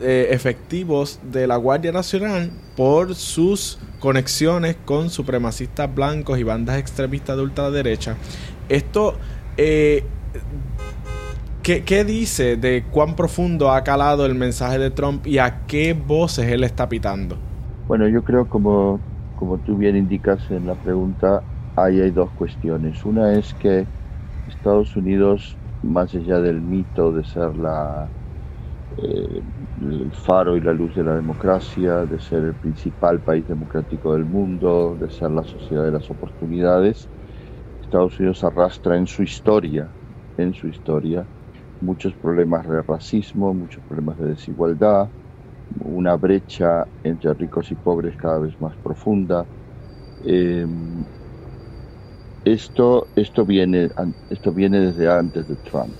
eh, 0.00 0.28
efectivos 0.30 1.20
de 1.22 1.46
la 1.46 1.56
Guardia 1.56 1.92
Nacional 1.92 2.50
por 2.76 3.14
sus 3.14 3.78
conexiones 4.00 4.76
con 4.84 5.08
supremacistas 5.08 5.94
blancos 5.94 6.38
y 6.40 6.42
bandas 6.42 6.78
extremistas 6.78 7.36
de 7.36 7.42
ultraderecha. 7.44 8.16
Esto, 8.68 9.16
eh, 9.56 10.02
¿qué, 11.64 12.04
dice 12.04 12.56
de 12.56 12.84
cuán 12.90 13.16
profundo 13.16 13.70
ha 13.70 13.82
calado 13.82 14.26
el 14.26 14.34
mensaje 14.34 14.78
de 14.78 14.90
Trump 14.90 15.26
y 15.26 15.38
a 15.38 15.66
qué 15.66 15.94
voces 15.94 16.46
él 16.50 16.62
está 16.62 16.88
pitando? 16.88 17.36
Bueno, 17.88 18.06
yo 18.06 18.22
creo 18.22 18.46
como, 18.46 19.00
como 19.38 19.56
tú 19.58 19.76
bien 19.76 19.96
indicas 19.96 20.50
en 20.50 20.66
la 20.66 20.74
pregunta, 20.74 21.42
ahí 21.74 22.00
hay 22.00 22.10
dos 22.10 22.30
cuestiones. 22.32 23.02
Una 23.04 23.32
es 23.32 23.54
que 23.54 23.86
Estados 24.48 24.94
Unidos, 24.94 25.56
más 25.82 26.14
allá 26.14 26.38
del 26.40 26.60
mito 26.60 27.12
de 27.12 27.24
ser 27.24 27.56
la 27.56 28.08
eh, 28.98 29.42
el 29.80 30.12
faro 30.12 30.56
y 30.56 30.60
la 30.60 30.72
luz 30.72 30.94
de 30.94 31.02
la 31.02 31.16
democracia, 31.16 32.04
de 32.04 32.20
ser 32.20 32.44
el 32.44 32.54
principal 32.54 33.20
país 33.20 33.48
democrático 33.48 34.12
del 34.12 34.24
mundo, 34.24 34.96
de 35.00 35.10
ser 35.10 35.30
la 35.30 35.44
sociedad 35.44 35.84
de 35.84 35.92
las 35.92 36.10
oportunidades. 36.10 37.08
Estados 37.82 38.18
Unidos 38.20 38.44
arrastra 38.44 38.96
en 38.96 39.06
su 39.06 39.22
historia, 39.22 39.88
en 40.36 40.54
su 40.54 40.68
historia, 40.68 41.26
muchos 41.84 42.16
problemas 42.16 42.68
de 42.68 42.82
racismo, 42.82 43.54
muchos 43.54 43.84
problemas 43.84 44.18
de 44.18 44.28
desigualdad, 44.30 45.12
una 45.80 46.16
brecha 46.16 46.88
entre 47.02 47.34
ricos 47.34 47.70
y 47.72 47.76
pobres 47.76 48.16
cada 48.16 48.38
vez 48.40 48.60
más 48.60 48.76
profunda. 48.78 49.48
Em, 50.20 51.06
esto, 52.44 53.10
esto, 53.14 53.46
viene, 53.46 53.90
esto 54.28 54.52
viene 54.52 54.80
desde 54.80 55.08
antes 55.10 55.46
de 55.46 55.56
Trump 55.58 55.98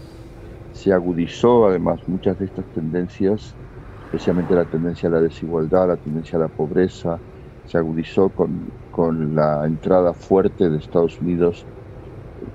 se 0.73 0.93
agudizó 0.93 1.67
además 1.67 2.03
muchas 2.07 2.39
de 2.39 2.47
estas 2.47 2.69
tendencias, 2.71 3.59
especialmente 4.05 4.55
la 4.55 4.67
tendencia 4.67 5.09
a 5.09 5.13
la 5.13 5.21
desigualdad, 5.23 5.89
la 5.89 5.99
tendencia 5.99 6.39
a 6.39 6.43
la 6.43 6.49
pobreza, 6.51 7.23
se 7.65 7.79
agudizó 7.79 8.31
con, 8.33 8.69
con 8.91 9.35
la 9.37 9.67
entrada 9.67 10.15
fuerte 10.15 10.71
de 10.71 10.79
Estados 10.79 11.21
Unidos, 11.21 11.69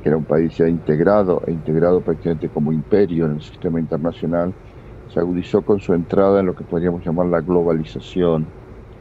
que 0.01 0.09
era 0.09 0.17
un 0.17 0.25
país 0.25 0.55
ya 0.57 0.67
integrado 0.67 1.41
e 1.47 1.51
integrado 1.53 2.03
prácticamente 2.03 2.49
como 2.49 2.71
imperio 2.73 3.25
en 3.25 3.33
el 3.33 3.41
sistema 3.41 3.79
internacional, 3.79 4.55
se 5.07 5.19
agudizó 5.19 5.63
con 5.63 5.79
su 5.79 5.93
entrada 5.93 6.39
en 6.39 6.47
lo 6.47 6.55
que 6.55 6.65
podríamos 6.65 7.03
llamar 7.05 7.27
la 7.27 7.41
globalización 7.41 8.53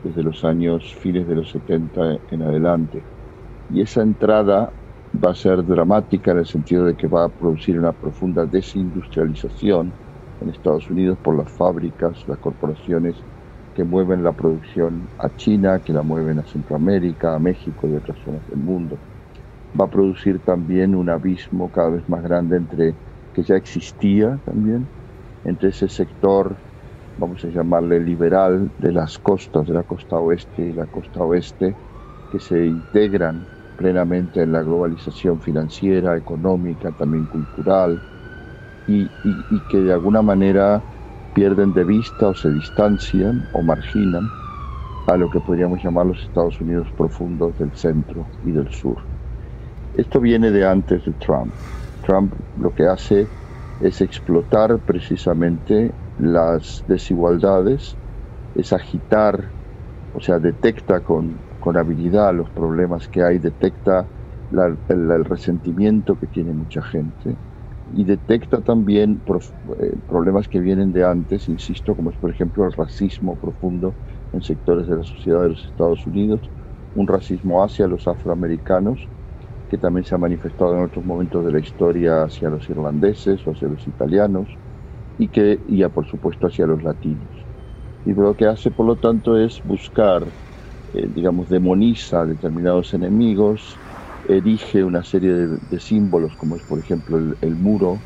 desde 0.03 0.23
los 0.23 0.45
años 0.45 0.95
fines 0.97 1.27
de 1.27 1.35
los 1.35 1.51
70 1.51 2.21
en 2.29 2.43
adelante. 2.43 3.07
Y 3.69 3.83
esa 3.83 4.03
entrada 4.03 4.75
va 5.15 5.31
a 5.33 5.35
ser 5.35 5.65
dramática 5.65 6.33
en 6.33 6.39
el 6.39 6.47
sentido 6.47 6.85
de 6.85 6.97
que 6.97 7.09
va 7.09 7.25
a 7.25 7.29
producir 7.31 7.79
una 7.79 7.93
profunda 7.93 8.47
desindustrialización 8.47 9.97
en 10.41 10.49
Estados 10.51 10.91
Unidos 10.91 11.19
por 11.23 11.37
las 11.37 11.53
fábricas, 11.53 12.25
las 12.27 12.39
corporaciones 12.39 13.25
que 13.73 13.85
mueven 13.85 14.23
la 14.25 14.33
producción 14.35 15.11
a 15.19 15.31
China, 15.35 15.81
que 15.81 15.93
la 15.93 16.03
mueven 16.03 16.39
a 16.39 16.45
Centroamérica, 16.45 17.35
a 17.35 17.39
México 17.39 17.89
y 17.89 17.95
otras 17.97 18.19
zonas 18.25 18.47
del 18.47 18.59
mundo. 18.61 19.01
Va 19.75 19.85
a 19.87 19.91
producir 19.91 20.43
también 20.43 20.95
un 20.95 21.09
abismo 21.11 21.71
cada 21.71 21.91
vez 21.91 22.09
más 22.09 22.23
grande 22.23 22.57
entre, 22.57 22.99
que 23.33 23.43
ya 23.43 23.57
existía 23.57 24.41
también, 24.45 24.91
entre 25.45 25.71
ese 25.71 25.89
sector, 25.89 26.63
vamos 27.17 27.45
a 27.45 27.49
llamarle 27.49 28.01
liberal, 28.01 28.73
de 28.79 28.93
las 28.93 29.19
costas, 29.19 29.67
de 29.67 29.75
la 29.75 29.85
costa 29.85 30.17
oeste 30.19 30.63
y 30.69 30.73
la 30.73 30.87
costa 30.87 31.21
oeste, 31.23 31.79
que 32.31 32.41
se 32.41 32.67
integran 32.67 33.49
plenamente 33.77 34.43
en 34.43 34.53
la 34.53 34.63
globalización 34.63 35.41
financiera, 35.41 36.17
económica, 36.17 36.93
también 36.93 37.27
cultural, 37.27 38.03
y, 38.87 39.13
que 39.69 39.79
de 39.83 39.93
alguna 39.93 40.23
manera 40.23 40.85
pierden 41.33 41.73
de 41.75 41.85
vista 41.85 42.29
o 42.29 42.35
se 42.35 42.51
distancian 42.51 43.49
o 43.53 43.63
marginan 43.63 44.33
a 45.07 45.17
lo 45.17 45.31
que 45.31 45.41
podríamos 45.41 45.83
llamar 45.83 46.07
los 46.07 46.23
Estados 46.25 46.61
Unidos 46.61 46.89
profundos 46.97 47.57
del 47.59 47.75
centro 47.75 48.31
y 48.43 48.53
del 48.53 48.69
sur. 48.71 48.99
Esto 49.99 50.21
viene 50.21 50.53
de 50.53 50.65
antes 50.65 51.05
de 51.05 51.13
Trump. 51.15 51.57
Trump 52.03 52.33
lo 52.55 52.73
que 52.73 52.85
hace 52.87 53.33
es 53.81 54.01
explotar 54.01 54.79
precisamente 54.85 55.93
las 56.17 56.85
desigualdades, 56.87 57.99
es 58.55 58.73
agitar, 58.73 59.55
o 60.13 60.21
sea, 60.21 60.39
detecta 60.39 61.01
con, 61.01 61.43
con 61.59 61.77
habilidad 61.77 62.33
los 62.33 62.49
problemas 62.51 63.09
que 63.09 63.25
hay, 63.25 63.41
detecta 63.41 64.09
el, 64.53 65.25
resentimiento 65.25 66.17
que 66.17 66.29
tiene 66.29 66.53
mucha 66.53 66.81
gente 66.81 67.37
y 67.93 68.05
detecta 68.05 68.63
también 68.63 69.25
eh, 69.81 69.97
problemas 70.07 70.47
que 70.47 70.61
vienen 70.61 70.93
de 70.93 71.05
antes, 71.05 71.49
insisto, 71.49 71.97
como 71.97 72.11
es 72.11 72.17
por 72.19 72.31
ejemplo 72.31 72.65
el 72.65 72.73
racismo 72.73 73.37
profundo 73.37 73.97
en 74.31 74.43
sectores 74.43 74.87
de 74.87 74.95
la 74.95 75.03
sociedad 75.03 75.43
de 75.43 75.49
los 75.49 75.65
Estados 75.65 76.07
Unidos, 76.07 76.53
un 76.95 77.09
racismo 77.09 77.65
hacia 77.65 77.89
los 77.89 78.07
afroamericanos, 78.07 79.11
que 79.69 79.79
también 79.79 80.05
se 80.05 80.15
ha 80.15 80.19
manifestado 80.19 80.75
en 80.77 80.85
otros 80.85 81.05
momentos 81.05 81.45
de 81.45 81.53
la 81.53 81.61
historia 81.61 82.25
hacia 82.25 82.51
los 82.51 82.69
irlandeses 82.69 83.47
o 83.47 83.53
hacia 83.53 83.69
los 83.69 83.87
italianos, 83.87 84.59
y 85.19 85.31
que, 85.31 85.61
y 85.67 85.85
por 85.89 86.07
supuesto, 86.07 86.47
hacia 86.49 86.67
los 86.67 86.83
latinos. 86.83 87.31
Y 88.05 88.15
lo 88.15 88.37
que 88.37 88.47
hace, 88.47 88.71
por 88.73 88.87
lo 88.87 88.99
tanto, 88.99 89.39
es 89.39 89.61
buscar 89.63 90.35
eh, 90.93 91.07
digamos, 91.09 91.49
demoniza 91.49 92.25
determinados 92.27 92.95
enemigos, 92.95 93.81
erige 94.25 94.85
una 94.85 95.05
serie 95.05 95.33
de, 95.35 95.81
símbolos, 95.81 96.37
como 96.37 96.57
es 96.57 96.65
por 96.65 96.81
ejemplo 96.81 97.19
el, 97.41 97.57
muro, 97.57 98.05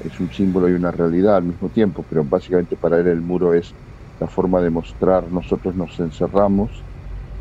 es 0.00 0.18
un 0.20 0.30
símbolo 0.30 0.68
y 0.68 0.72
una 0.72 0.90
realidad 0.92 1.36
al 1.36 1.44
mismo 1.44 1.70
tiempo, 1.70 2.04
pero 2.04 2.24
básicamente 2.24 2.76
para 2.76 3.00
él 3.00 3.08
el 3.08 3.22
muro 3.22 3.54
es 3.54 3.76
la 4.18 4.28
forma 4.28 4.62
de 4.62 4.70
mostrar, 4.70 5.30
nosotros 5.30 5.74
nos 5.76 5.98
encerramos, 6.00 6.86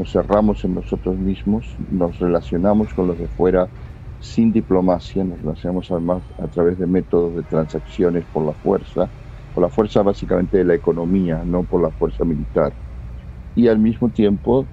nos 0.01 0.11
cerramos 0.11 0.63
en 0.65 0.73
nosotros 0.73 1.17
mismos, 1.19 1.75
nos 1.77 2.17
relacionamos 2.17 2.93
con 2.93 3.05
los 3.07 3.19
de 3.19 3.27
fuera 3.29 3.71
sin 4.17 4.51
diplomacia, 4.51 5.23
nos 5.23 5.41
relacionamos 5.41 5.91
además 5.91 6.23
a 6.39 6.47
través 6.47 6.79
de 6.79 6.87
métodos 6.87 7.35
de 7.35 7.43
transacciones 7.43 8.25
por 8.25 8.43
la 8.45 8.55
fuerza, 8.55 9.11
por 9.53 9.63
la 9.63 9.69
fuerza 9.69 10.01
básicamente 10.01 10.57
de 10.57 10.65
la 10.65 10.73
economía, 10.75 11.43
no 11.45 11.65
por 11.65 11.83
la 11.83 11.91
fuerza 11.91 12.25
militar. 12.25 12.75
Y 13.55 13.67
al 13.67 13.77
mismo 13.79 14.11
tiempo 14.11 14.71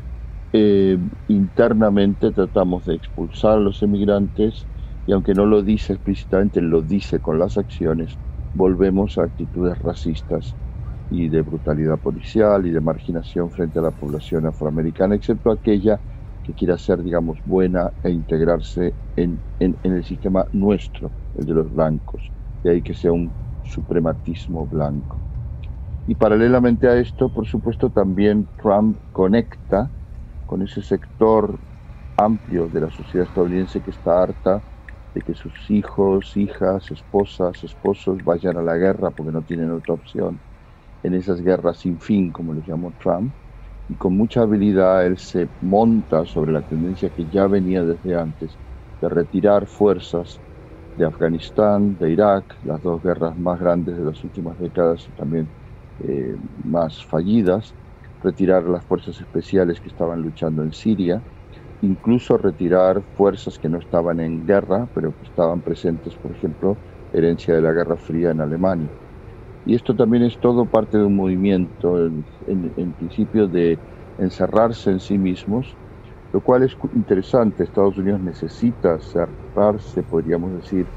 eh, 0.52 0.98
internamente 1.26 2.32
tratamos 2.32 2.86
de 2.86 2.94
expulsar 2.94 3.58
a 3.58 3.60
los 3.60 3.82
emigrantes 3.82 4.68
y 5.06 5.12
aunque 5.12 5.34
no 5.34 5.44
lo 5.46 5.62
dice 5.62 5.94
explícitamente, 5.94 6.62
lo 6.62 6.82
dice 6.82 7.20
con 7.20 7.38
las 7.38 7.58
acciones, 7.58 8.18
volvemos 8.54 9.18
a 9.18 9.24
actitudes 9.24 9.78
racistas 9.78 10.56
y 11.08 11.28
de 11.28 11.42
brutalidad 11.42 11.98
policial 12.00 12.66
y 12.66 12.70
de 12.70 12.80
marginación 12.80 13.50
frente 13.50 13.78
a 13.78 13.82
la 13.82 13.92
población 13.92 14.46
afroamericana, 14.46 15.14
excepto 15.16 15.50
aquella 15.50 16.02
que 16.42 16.54
quiera 16.54 16.78
ser, 16.78 17.02
digamos, 17.02 17.40
buena 17.44 17.92
e 18.02 18.10
integrarse 18.10 18.96
en, 19.16 19.44
en, 19.58 19.78
en 19.82 19.92
el 19.94 20.04
sistema 20.04 20.46
nuestro, 20.52 21.14
el 21.34 21.46
de 21.46 21.54
los 21.54 21.70
blancos, 21.72 22.32
de 22.62 22.70
ahí 22.70 22.82
que 22.82 22.94
sea 22.94 23.12
un 23.12 23.36
suprematismo 23.62 24.66
blanco. 24.66 25.24
Y 26.06 26.14
paralelamente 26.14 26.88
a 26.88 26.98
esto, 26.98 27.30
por 27.32 27.46
supuesto, 27.46 27.90
también 27.90 28.50
Trump 28.56 28.98
conecta 29.12 29.92
con 30.46 30.62
ese 30.62 30.82
sector 30.82 31.60
amplio 32.16 32.68
de 32.68 32.80
la 32.80 32.90
sociedad 32.90 33.26
estadounidense 33.26 33.82
que 33.82 33.90
está 33.90 34.22
harta 34.22 34.64
de 35.14 35.22
que 35.22 35.34
sus 35.34 35.68
hijos, 35.70 36.36
hijas, 36.36 36.90
esposas, 36.90 37.62
esposos 37.64 38.22
vayan 38.24 38.56
a 38.58 38.62
la 38.62 38.76
guerra 38.76 39.10
porque 39.12 39.32
no 39.32 39.44
tienen 39.44 39.70
otra 39.72 39.94
opción, 39.94 40.42
en 41.02 41.14
esas 41.14 41.40
guerras 41.42 41.78
sin 41.78 41.98
fin, 42.00 42.32
como 42.32 42.54
le 42.54 42.62
llamó 42.62 42.92
Trump, 42.98 43.34
y 43.88 43.96
con 43.96 44.16
mucha 44.16 44.42
habilidad 44.42 45.06
él 45.06 45.18
se 45.18 45.50
monta 45.60 46.24
sobre 46.26 46.52
la 46.52 46.62
tendencia 46.62 47.10
que 47.10 47.26
ya 47.26 47.46
venía 47.46 47.84
desde 47.84 48.14
antes 48.14 48.58
de 49.00 49.08
retirar 49.08 49.66
fuerzas 49.66 50.42
de 50.94 51.04
Afganistán, 51.06 51.96
de 51.96 52.10
Irak, 52.12 52.56
las 52.62 52.82
dos 52.82 53.02
guerras 53.02 53.36
más 53.38 53.58
grandes 53.60 53.96
de 53.96 54.04
las 54.04 54.22
últimas 54.24 54.58
décadas 54.58 55.08
y 55.08 55.12
también 55.12 55.54
eh, 55.98 56.36
más 56.64 57.04
fallidas, 57.04 57.76
retirar 58.20 58.64
las 58.64 58.84
fuerzas 58.86 59.20
especiales 59.20 59.80
que 59.80 59.88
estaban 59.88 60.20
luchando 60.22 60.62
en 60.62 60.72
Siria, 60.72 61.24
incluso 61.80 62.36
retirar 62.38 63.04
fuerzas 63.14 63.58
que 63.58 63.68
no 63.68 63.78
estaban 63.78 64.20
en 64.20 64.44
guerra, 64.46 64.88
pero 64.94 65.14
que 65.14 65.24
estaban 65.24 65.62
presentes, 65.62 66.16
por 66.18 66.32
ejemplo, 66.32 66.80
herencia 67.12 67.54
de 67.54 67.62
la 67.62 67.72
Guerra 67.72 67.96
Fría 67.98 68.30
en 68.30 68.40
Alemania. 68.40 68.92
Y 69.68 69.74
esto 69.74 69.94
también 69.94 70.22
es 70.22 70.40
todo 70.40 70.70
parte 70.70 70.96
de 70.96 71.04
un 71.04 71.14
movimiento, 71.14 71.98
en, 72.06 72.94
principio, 72.94 73.48
de 73.48 73.82
encerrarse 74.16 74.88
en 74.90 74.98
sí 74.98 75.18
mismos, 75.18 75.78
lo 76.32 76.40
cual 76.40 76.62
es 76.62 76.74
interesante. 76.94 77.64
Estados 77.64 77.98
Unidos 77.98 78.22
necesita 78.22 78.98
cerrarse, 78.98 80.04
podríamos 80.04 80.54
decir, 80.54 80.90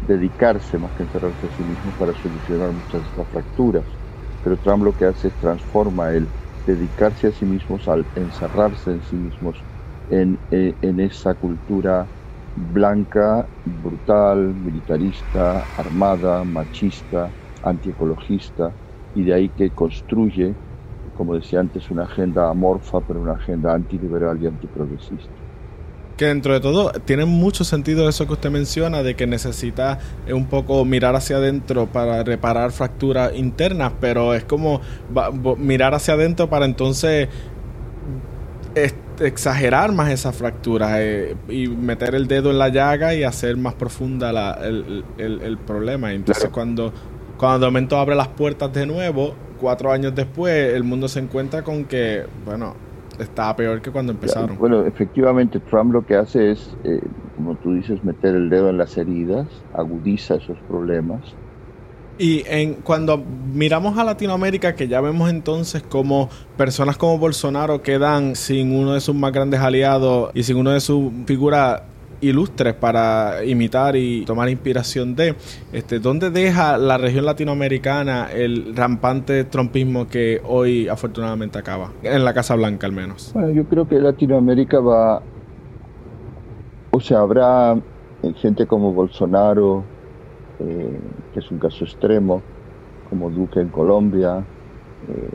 dedicarse 0.00 0.76
más 0.76 0.92
que 0.92 1.04
encerrarse 1.04 1.46
a 1.46 1.50
sí 1.50 1.62
mismo 1.62 1.92
para 1.92 2.14
solucionar 2.14 2.72
muchas 2.72 3.02
de 3.02 3.06
estas 3.06 3.28
fracturas. 3.30 3.96
Pero 4.40 4.58
Trump 4.58 4.82
lo 4.82 4.96
que 4.96 5.04
hace 5.04 5.28
es 5.28 5.36
transforma 5.36 6.12
el 6.12 6.32
dedicarse 6.64 7.28
a 7.28 7.32
sí 7.32 7.46
mismos 7.46 7.86
al 7.86 8.08
encerrarse 8.16 8.90
en 8.90 9.02
sí 9.02 9.18
mismos 9.18 9.64
en, 10.08 10.42
eh, 10.50 10.76
en 10.80 10.98
esa 10.98 11.36
cultura 11.36 12.10
blanca, 12.56 13.48
brutal, 13.62 14.56
militarista, 14.56 15.68
armada, 15.76 16.42
machista, 16.44 17.36
antiecologista, 17.62 18.72
y 19.14 19.22
de 19.24 19.34
ahí 19.34 19.48
que 19.48 19.70
construye 19.70 20.54
como 21.16 21.34
decía 21.34 21.60
antes, 21.60 21.90
una 21.90 22.04
agenda 22.04 22.48
amorfa, 22.50 23.00
pero 23.00 23.20
una 23.20 23.32
agenda 23.32 23.74
antiliberal 23.74 24.40
y 24.42 24.46
antiprogresista. 24.46 25.32
Que 26.16 26.26
dentro 26.26 26.54
de 26.54 26.60
todo 26.60 26.92
tiene 27.04 27.26
mucho 27.26 27.62
sentido 27.64 28.08
eso 28.08 28.26
que 28.26 28.34
usted 28.34 28.50
menciona, 28.50 29.02
de 29.02 29.16
que 29.16 29.26
necesita 29.26 29.98
un 30.32 30.46
poco 30.46 30.84
mirar 30.84 31.14
hacia 31.14 31.36
adentro 31.36 31.86
para 31.86 32.22
reparar 32.22 32.70
fracturas 32.70 33.34
internas, 33.34 33.92
pero 34.00 34.34
es 34.34 34.44
como 34.44 34.80
mirar 35.58 35.94
hacia 35.94 36.14
adentro 36.14 36.48
para 36.48 36.64
entonces 36.64 37.28
exagerar 39.20 39.92
más 39.92 40.10
esas 40.10 40.36
fracturas 40.36 40.96
eh, 40.98 41.36
y 41.48 41.68
meter 41.68 42.14
el 42.14 42.26
dedo 42.28 42.50
en 42.50 42.58
la 42.58 42.68
llaga 42.68 43.14
y 43.14 43.22
hacer 43.22 43.56
más 43.56 43.74
profunda 43.74 44.30
el, 44.62 45.58
problema. 45.66 46.12
Entonces 46.12 46.48
cuando, 46.50 46.92
cuando 47.36 47.60
de 47.60 47.66
momento 47.66 47.98
abre 47.98 48.14
las 48.14 48.28
puertas 48.28 48.72
de 48.72 48.86
nuevo, 48.86 49.34
cuatro 49.60 49.92
años 49.92 50.14
después, 50.14 50.74
el 50.74 50.84
mundo 50.84 51.08
se 51.08 51.20
encuentra 51.20 51.62
con 51.62 51.84
que, 51.84 52.24
bueno, 52.44 52.74
está 53.18 53.54
peor 53.56 53.80
que 53.80 53.90
cuando 53.90 54.12
empezaron. 54.12 54.58
Bueno, 54.58 54.84
efectivamente, 54.86 55.60
Trump 55.60 55.92
lo 55.92 56.04
que 56.04 56.16
hace 56.16 56.52
es, 56.52 56.76
eh, 56.84 57.00
como 57.36 57.54
tú 57.56 57.74
dices, 57.74 58.02
meter 58.04 58.34
el 58.34 58.50
dedo 58.50 58.70
en 58.70 58.78
las 58.78 58.96
heridas, 58.96 59.46
agudiza 59.74 60.36
esos 60.36 60.58
problemas. 60.68 61.22
Y 62.18 62.44
en, 62.46 62.74
cuando 62.74 63.18
miramos 63.18 63.98
a 63.98 64.04
Latinoamérica, 64.04 64.74
que 64.74 64.88
ya 64.88 65.02
vemos 65.02 65.28
entonces 65.28 65.82
como 65.82 66.30
personas 66.56 66.96
como 66.96 67.18
Bolsonaro 67.18 67.82
quedan 67.82 68.36
sin 68.36 68.74
uno 68.74 68.94
de 68.94 69.00
sus 69.02 69.14
más 69.14 69.32
grandes 69.32 69.60
aliados 69.60 70.30
y 70.32 70.42
sin 70.42 70.56
uno 70.56 70.70
de 70.70 70.80
sus 70.80 71.12
figuras 71.26 71.82
ilustres 72.20 72.74
para 72.74 73.44
imitar 73.44 73.96
y 73.96 74.24
tomar 74.24 74.48
inspiración 74.48 75.14
de. 75.14 75.34
Este, 75.72 75.98
¿Dónde 75.98 76.30
deja 76.30 76.78
la 76.78 76.98
región 76.98 77.24
latinoamericana 77.24 78.28
el 78.32 78.74
rampante 78.74 79.44
trompismo 79.44 80.06
que 80.08 80.40
hoy 80.44 80.88
afortunadamente 80.88 81.58
acaba? 81.58 81.92
En 82.02 82.24
la 82.24 82.34
Casa 82.34 82.54
Blanca 82.54 82.86
al 82.86 82.92
menos. 82.92 83.32
Bueno, 83.34 83.50
yo 83.50 83.64
creo 83.64 83.88
que 83.88 83.98
Latinoamérica 83.98 84.80
va... 84.80 85.22
O 86.90 87.00
sea, 87.00 87.20
habrá 87.20 87.74
eh, 87.74 88.32
gente 88.36 88.66
como 88.66 88.92
Bolsonaro, 88.92 89.84
eh, 90.60 90.98
que 91.32 91.40
es 91.40 91.50
un 91.50 91.58
caso 91.58 91.84
extremo, 91.84 92.42
como 93.10 93.30
Duque 93.30 93.60
en 93.60 93.68
Colombia, 93.68 94.44
eh, 95.08 95.28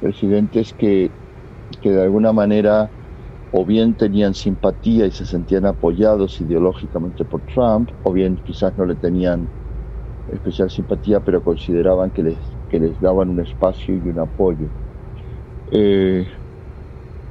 presidentes 0.00 0.72
que, 0.72 1.10
que 1.80 1.90
de 1.90 2.02
alguna 2.02 2.32
manera 2.32 2.88
o 3.52 3.66
bien 3.66 3.96
tenían 3.96 4.34
simpatía 4.34 5.06
y 5.06 5.12
se 5.12 5.26
sentían 5.26 5.66
apoyados 5.66 6.40
ideológicamente 6.40 7.24
por 7.26 7.42
Trump, 7.44 7.90
o 8.02 8.12
bien 8.12 8.36
quizás 8.36 8.76
no 8.78 8.86
le 8.86 8.96
tenían 8.96 9.52
especial 10.26 10.70
simpatía, 10.70 11.20
pero 11.20 11.42
consideraban 11.44 12.10
que 12.12 12.22
les, 12.22 12.58
que 12.68 12.80
les 12.80 12.98
daban 13.00 13.30
un 13.30 13.40
espacio 13.40 13.94
y 13.96 14.08
un 14.08 14.20
apoyo. 14.20 14.70
Eh, 15.70 16.26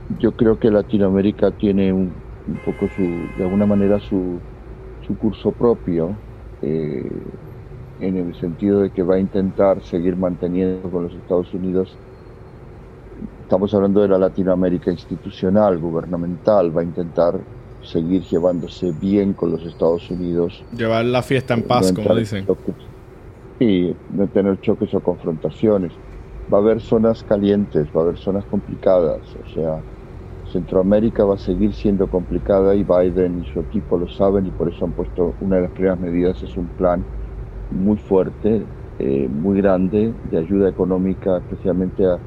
yo 0.07 0.35
creo 0.35 0.59
que 0.59 0.71
Latinoamérica 0.71 1.51
tiene 1.53 1.93
un, 1.93 2.23
poco 2.63 2.89
su, 2.89 3.31
de 3.35 3.43
alguna 3.43 3.65
manera 3.65 3.99
su, 3.99 4.43
su 4.99 5.17
curso 5.17 5.53
propio, 5.53 6.21
eh, 6.61 7.31
en 7.97 8.17
el 8.17 8.35
sentido 8.35 8.81
de 8.81 8.91
que 8.91 9.03
va 9.03 9.15
a 9.15 9.19
intentar 9.19 9.83
seguir 9.83 10.17
manteniendo 10.17 10.91
con 10.91 11.03
los 11.03 11.13
Estados 11.15 11.53
Unidos 11.53 11.99
estamos 13.41 13.73
hablando 13.73 14.01
de 14.01 14.07
la 14.07 14.17
Latinoamérica 14.17 14.91
institucional, 14.91 15.77
gubernamental, 15.77 16.75
va 16.75 16.81
a 16.81 16.83
intentar 16.83 17.39
seguir 17.81 18.23
llevándose 18.23 18.91
bien 18.91 19.33
con 19.33 19.51
los 19.51 19.63
Estados 19.63 20.09
Unidos. 20.09 20.63
Llevar 20.75 21.05
la 21.05 21.21
fiesta 21.21 21.53
en 21.53 21.63
paz, 21.63 21.91
como 21.91 22.15
dicen. 22.15 22.45
sí, 23.59 23.95
no 24.09 24.27
tener 24.27 24.59
choques 24.61 24.93
o 24.93 24.99
confrontaciones. 24.99 25.91
Va 26.51 26.57
a 26.57 26.61
haber 26.61 26.81
zonas 26.81 27.23
calientes, 27.23 27.87
va 27.95 28.01
a 28.01 28.03
haber 28.03 28.17
zonas 28.17 28.45
complicadas, 28.45 29.21
o 29.35 29.53
sea, 29.53 29.81
Centroamérica 30.51 31.23
va 31.23 31.35
a 31.35 31.37
seguir 31.37 31.73
siendo 31.73 32.09
complicada 32.09 32.75
y 32.75 32.83
Biden 32.83 33.39
y 33.39 33.45
su 33.45 33.59
equipo 33.59 33.97
lo 33.97 34.07
saben 34.09 34.45
y 34.47 34.51
por 34.51 34.69
eso 34.69 34.85
han 34.85 34.93
puesto 34.93 35.35
una 35.39 35.57
de 35.57 35.61
las 35.63 35.71
primeras 35.71 35.99
medidas 35.99 36.43
es 36.43 36.57
un 36.57 36.67
plan 36.67 37.05
muy 37.69 37.97
fuerte, 37.97 38.67
eh, 38.99 39.27
muy 39.29 39.61
grande 39.61 40.13
de 40.23 40.37
ayuda 40.37 40.69
económica, 40.69 41.37
especialmente 41.37 42.05
a 42.05 42.19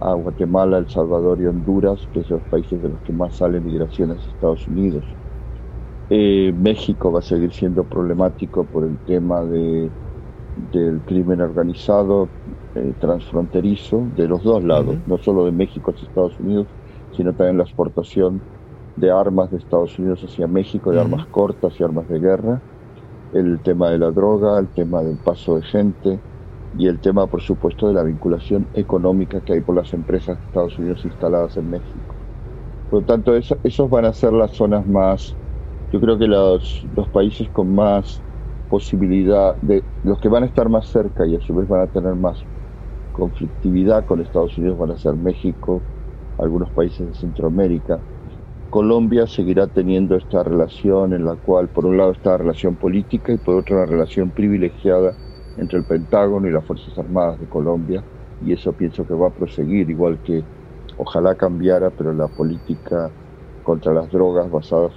a 0.00 0.14
Guatemala, 0.14 0.78
El 0.78 0.88
Salvador 0.88 1.40
y 1.42 1.46
Honduras, 1.46 2.08
que 2.12 2.24
son 2.24 2.38
los 2.38 2.46
países 2.48 2.82
de 2.82 2.88
los 2.90 3.02
que 3.02 3.12
más 3.12 3.36
salen 3.36 3.64
migraciones 3.64 4.26
a 4.26 4.30
Estados 4.30 4.66
Unidos. 4.68 5.04
Eh, 6.08 6.52
México 6.54 7.12
va 7.12 7.20
a 7.20 7.22
seguir 7.22 7.52
siendo 7.52 7.88
problemático 7.88 8.68
por 8.68 8.84
el 8.84 9.00
tema 9.00 9.44
de, 9.44 9.94
del 10.54 11.04
crimen 11.04 11.40
organizado 11.40 12.32
eh, 12.74 12.94
transfronterizo 12.98 14.10
de 14.14 14.28
los 14.28 14.42
dos 14.42 14.64
lados, 14.64 15.00
no 15.06 15.18
solo 15.18 15.44
de 15.46 15.52
México 15.52 15.92
hacia 15.92 16.06
Estados 16.06 16.38
Unidos, 16.40 16.68
sino 17.10 17.34
también 17.34 17.58
la 17.58 17.64
exportación 17.64 18.44
de 18.96 19.10
armas 19.10 19.50
de 19.50 19.58
Estados 19.58 19.98
Unidos 19.98 20.22
hacia 20.24 20.46
México, 20.48 20.92
de 20.92 21.00
armas 21.00 21.26
cortas 21.28 21.78
y 21.80 21.84
armas 21.84 22.08
de 22.08 22.20
guerra, 22.20 22.62
el 23.32 23.62
tema 23.62 23.90
de 23.90 23.98
la 23.98 24.10
droga, 24.12 24.58
el 24.58 24.72
tema 24.72 25.02
del 25.02 25.18
paso 25.20 25.56
de 25.56 25.62
gente, 25.62 26.22
y 26.72 26.86
el 26.88 27.00
tema, 27.00 27.28
por 27.28 27.42
supuesto, 27.42 27.88
de 27.88 27.94
la 27.94 28.04
vinculación 28.04 28.68
económica 28.74 29.42
que 29.42 29.54
hay 29.54 29.60
por 29.62 29.76
las 29.76 29.92
empresas 29.92 30.38
de 30.38 30.44
Estados 30.44 30.78
Unidos 30.78 31.04
instaladas 31.04 31.56
en 31.56 31.70
México. 31.70 32.20
Por 32.88 33.00
lo 33.00 33.06
tanto, 33.06 33.34
esos 33.36 33.90
van 33.90 34.04
a 34.04 34.12
ser 34.12 34.32
las 34.32 34.52
zonas 34.52 34.86
más, 34.86 35.38
yo 35.92 36.00
creo 36.00 36.18
que 36.18 36.26
los, 36.28 36.86
los 36.94 37.08
países 37.10 37.50
con 37.50 37.74
más 37.74 38.24
posibilidad, 38.68 39.56
de 39.62 39.86
los 40.02 40.20
que 40.20 40.28
van 40.28 40.44
a 40.44 40.46
estar 40.46 40.68
más 40.68 40.88
cerca 40.88 41.26
y 41.26 41.36
a 41.36 41.40
su 41.40 41.54
vez 41.54 41.68
van 41.68 41.82
a 41.82 41.88
tener 41.88 42.14
más 42.16 42.46
conflictividad 43.12 44.04
con 44.06 44.20
Estados 44.20 44.56
Unidos 44.58 44.78
van 44.78 44.92
a 44.92 44.96
ser 44.98 45.16
México, 45.16 45.86
algunos 46.38 46.72
países 46.72 47.06
de 47.08 47.14
Centroamérica. 47.14 48.04
Colombia 48.70 49.26
seguirá 49.26 49.68
teniendo 49.68 50.16
esta 50.16 50.44
relación 50.44 51.12
en 51.12 51.24
la 51.24 51.36
cual, 51.36 51.70
por 51.70 51.86
un 51.86 51.96
lado, 51.98 52.12
está 52.12 52.32
la 52.32 52.38
relación 52.38 52.76
política 52.76 53.32
y 53.32 53.38
por 53.38 53.56
otro, 53.56 53.78
la 53.78 53.86
relación 53.86 54.32
privilegiada 54.32 55.18
entre 55.56 55.78
el 55.78 55.86
Pentágono 55.86 56.48
y 56.48 56.52
las 56.52 56.66
Fuerzas 56.66 56.96
Armadas 56.98 57.38
de 57.40 57.48
Colombia 57.48 58.06
y 58.38 58.52
eso 58.52 58.74
pienso 58.74 59.06
que 59.06 59.14
va 59.14 59.28
a 59.28 59.34
proseguir, 59.34 59.90
igual 59.90 60.20
que 60.22 60.46
ojalá 60.96 61.36
cambiara, 61.36 61.90
pero 61.90 62.12
la 62.14 62.28
política 62.28 63.14
contra 63.62 63.92
las 63.92 64.08
drogas 64.10 64.50
basada 64.50 64.88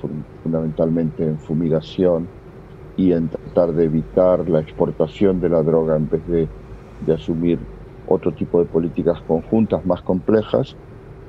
fundamentalmente 0.42 1.24
en 1.26 1.40
fumigación 1.40 2.32
y 2.96 3.12
en 3.14 3.30
tratar 3.30 3.74
de 3.74 3.86
evitar 3.86 4.48
la 4.50 4.60
exportación 4.62 5.40
de 5.40 5.50
la 5.50 5.64
droga 5.64 5.96
en 5.96 6.08
vez 6.10 6.26
de, 6.26 6.52
de 7.00 7.14
asumir 7.14 7.68
otro 8.06 8.34
tipo 8.34 8.60
de 8.60 8.68
políticas 8.68 9.22
conjuntas 9.24 9.86
más 9.86 10.04
complejas, 10.04 10.78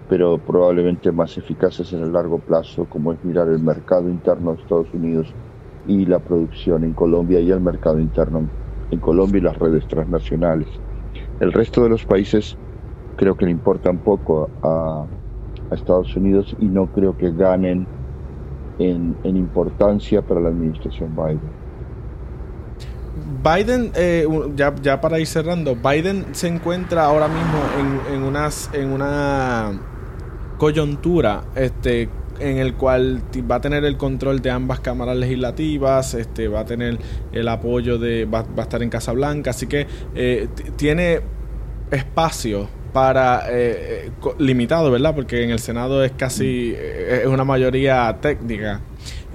pero 0.06 0.42
probablemente 0.42 1.12
más 1.12 1.36
eficaces 1.38 1.92
en 1.92 2.02
el 2.02 2.12
largo 2.12 2.40
plazo, 2.42 2.86
como 2.88 3.12
es 3.12 3.22
mirar 3.24 3.48
el 3.48 3.60
mercado 3.60 4.10
interno 4.10 4.52
de 4.54 4.60
Estados 4.62 4.92
Unidos 4.94 5.36
y 5.84 6.06
la 6.06 6.20
producción 6.20 6.84
en 6.84 6.94
Colombia 6.94 7.40
y 7.40 7.50
el 7.50 7.60
mercado 7.60 8.00
interno 8.00 8.50
en 8.94 9.00
Colombia 9.00 9.38
y 9.38 9.42
las 9.42 9.58
redes 9.58 9.86
transnacionales. 9.86 10.68
El 11.40 11.52
resto 11.52 11.82
de 11.82 11.90
los 11.90 12.04
países 12.04 12.56
creo 13.16 13.36
que 13.36 13.44
le 13.44 13.50
importan 13.50 13.98
poco 13.98 14.48
a, 14.62 15.04
Estados 15.70 16.14
Unidos 16.14 16.54
y 16.60 16.66
no 16.66 16.86
creo 16.86 17.16
que 17.16 17.32
ganen 17.32 17.84
en, 18.78 19.16
importancia 19.24 20.22
para 20.22 20.40
la 20.40 20.50
administración 20.50 21.16
Biden. 21.16 21.40
Biden, 23.42 23.90
eh, 23.96 24.28
ya, 24.54 24.72
ya, 24.80 25.00
para 25.00 25.18
ir 25.18 25.26
cerrando, 25.26 25.74
Biden 25.74 26.26
se 26.32 26.46
encuentra 26.46 27.06
ahora 27.06 27.26
mismo 27.26 27.58
en, 28.08 28.14
en, 28.14 28.22
unas, 28.22 28.70
en 28.72 28.92
una 28.92 29.72
coyuntura 30.58 31.42
este, 31.56 32.08
en 32.40 32.58
el 32.58 32.74
cual 32.74 33.22
va 33.50 33.56
a 33.56 33.60
tener 33.60 33.84
el 33.84 33.96
control 33.96 34.40
de 34.40 34.50
ambas 34.50 34.80
cámaras 34.80 35.16
legislativas, 35.16 36.14
este, 36.14 36.48
va 36.48 36.60
a 36.60 36.64
tener 36.64 36.98
el 37.32 37.48
apoyo 37.48 37.98
de, 37.98 38.24
va, 38.24 38.44
a 38.56 38.62
estar 38.62 38.82
en 38.82 38.90
Casa 38.90 39.12
Blanca, 39.12 39.50
así 39.50 39.66
que 39.66 39.86
eh, 40.14 40.48
tiene 40.76 41.20
espacio 41.90 42.68
para 42.94 43.44
eh, 43.50 44.10
limitado, 44.38 44.90
¿verdad? 44.90 45.14
Porque 45.14 45.44
en 45.44 45.50
el 45.50 45.58
Senado 45.58 46.02
es 46.02 46.12
casi 46.12 46.74
es 46.74 47.26
una 47.26 47.44
mayoría 47.44 48.16
técnica 48.22 48.80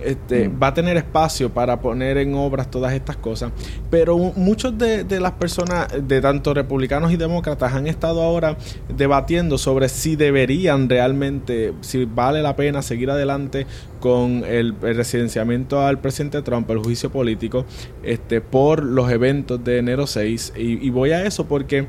este, 0.03 0.47
mm. 0.47 0.61
va 0.61 0.67
a 0.67 0.73
tener 0.73 0.97
espacio 0.97 1.49
para 1.49 1.81
poner 1.81 2.17
en 2.17 2.33
obras 2.35 2.71
todas 2.71 2.93
estas 2.93 3.17
cosas. 3.17 3.51
Pero 3.89 4.17
muchos 4.17 4.77
de, 4.77 5.05
las 5.19 5.33
personas, 5.33 5.87
de 6.01 6.21
tanto 6.21 6.53
republicanos 6.53 7.11
y 7.11 7.17
demócratas, 7.17 7.73
han 7.73 7.87
estado 7.87 8.21
ahora 8.21 8.57
debatiendo 8.95 9.57
sobre 9.57 9.89
si 9.89 10.15
deberían 10.15 10.89
realmente, 10.89 11.73
si 11.81 12.05
vale 12.05 12.41
la 12.41 12.55
pena 12.55 12.81
seguir 12.81 13.11
adelante 13.11 13.65
con 13.99 14.43
el, 14.45 14.75
residenciamiento 14.79 15.81
al 15.85 15.99
presidente 15.99 16.41
Trump, 16.41 16.69
el 16.71 16.79
juicio 16.79 17.11
político, 17.11 17.65
este, 18.03 18.41
por 18.41 18.83
los 18.83 19.11
eventos 19.11 19.63
de 19.63 19.79
enero 19.79 20.07
6. 20.07 20.53
Y, 20.55 20.85
y 20.85 20.89
voy 20.89 21.11
a 21.11 21.25
eso 21.25 21.45
porque 21.45 21.87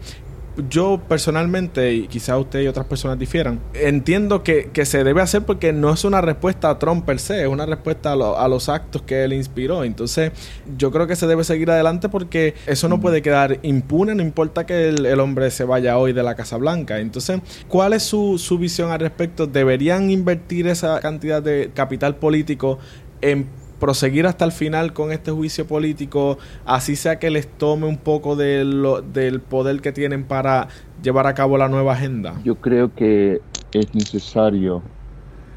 yo 0.68 1.00
personalmente, 1.08 1.92
y 1.92 2.06
quizá 2.08 2.36
usted 2.38 2.60
y 2.60 2.66
otras 2.66 2.86
personas 2.86 3.18
difieran, 3.18 3.60
entiendo 3.74 4.42
que, 4.42 4.70
se 4.84 5.04
debe 5.04 5.20
hacer 5.20 5.42
porque 5.42 5.72
no 5.72 5.92
es 5.92 6.04
una 6.04 6.20
respuesta 6.20 6.70
a 6.70 6.78
Trump 6.78 7.04
per 7.04 7.18
se, 7.18 7.42
es 7.42 7.48
una 7.48 7.66
respuesta 7.66 8.12
a, 8.12 8.48
los 8.48 8.68
actos 8.68 9.02
que 9.02 9.24
él 9.24 9.32
inspiró. 9.32 9.84
Entonces, 9.84 10.32
yo 10.76 10.90
creo 10.90 11.06
que 11.06 11.16
se 11.16 11.26
debe 11.26 11.44
seguir 11.44 11.70
adelante 11.70 12.08
porque 12.08 12.54
eso 12.66 12.88
no 12.88 13.00
puede 13.00 13.22
quedar 13.22 13.58
impune, 13.62 14.14
no 14.14 14.22
importa 14.22 14.66
que 14.66 14.88
el, 14.88 15.20
hombre 15.20 15.50
se 15.50 15.64
vaya 15.64 15.98
hoy 15.98 16.12
de 16.12 16.22
la 16.22 16.34
Casa 16.34 16.56
Blanca. 16.56 16.98
Entonces, 16.98 17.40
¿cuál 17.68 17.92
es 17.92 18.02
su, 18.02 18.38
su 18.38 18.58
visión 18.58 18.90
al 18.90 19.00
respecto? 19.00 19.46
¿Deberían 19.46 20.10
invertir 20.10 20.66
esa 20.66 20.98
cantidad 21.00 21.42
de 21.42 21.70
capital 21.74 22.16
político 22.16 22.78
en 23.20 23.59
proseguir 23.80 24.26
hasta 24.26 24.44
el 24.44 24.52
final 24.52 24.92
con 24.92 25.10
este 25.10 25.32
juicio 25.32 25.66
político, 25.66 26.38
así 26.64 26.94
sea 26.94 27.18
que 27.18 27.30
les 27.30 27.48
tome 27.48 27.86
un 27.86 27.96
poco 27.96 28.36
de 28.36 28.64
lo, 28.64 29.02
del 29.02 29.40
poder 29.40 29.80
que 29.80 29.90
tienen 29.90 30.24
para 30.24 30.68
llevar 31.02 31.26
a 31.26 31.34
cabo 31.34 31.58
la 31.58 31.68
nueva 31.68 31.94
agenda? 31.94 32.34
Yo 32.44 32.54
creo 32.54 32.94
que 32.94 33.40
es 33.72 33.94
necesario, 33.94 34.82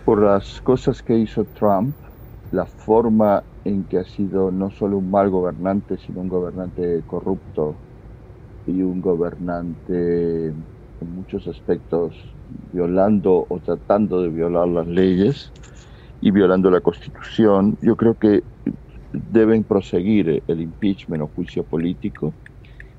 por 0.06 0.24
las 0.24 0.62
cosas 0.62 1.04
que 1.04 1.18
hizo 1.18 1.44
Trump, 1.60 1.94
la 2.52 2.66
forma 2.66 3.44
en 3.66 3.84
que 3.84 4.00
ha 4.00 4.04
sido 4.04 4.52
no 4.52 4.72
solo 4.72 4.98
un 4.98 5.12
mal 5.12 5.30
gobernante, 5.30 5.98
sino 5.98 6.22
un 6.22 6.30
gobernante 6.30 7.02
corrupto 7.08 7.76
y 8.68 8.82
un 8.82 9.02
gobernante 9.02 10.48
en 10.48 11.16
muchos 11.16 11.48
aspectos 11.48 12.14
violando 12.72 13.46
o 13.50 13.60
tratando 13.60 14.22
de 14.22 14.30
violar 14.30 14.68
las 14.68 14.88
leyes, 14.88 15.52
y 16.24 16.32
violando 16.32 16.72
la 16.72 16.82
Constitución. 16.82 17.78
Yo 17.82 17.98
creo 17.98 18.16
que 18.18 18.46
deben 19.12 19.66
proseguir 19.66 20.44
el 20.48 20.62
impeachment 20.62 21.24
o 21.24 21.28
juicio 21.30 21.66
político. 21.66 22.38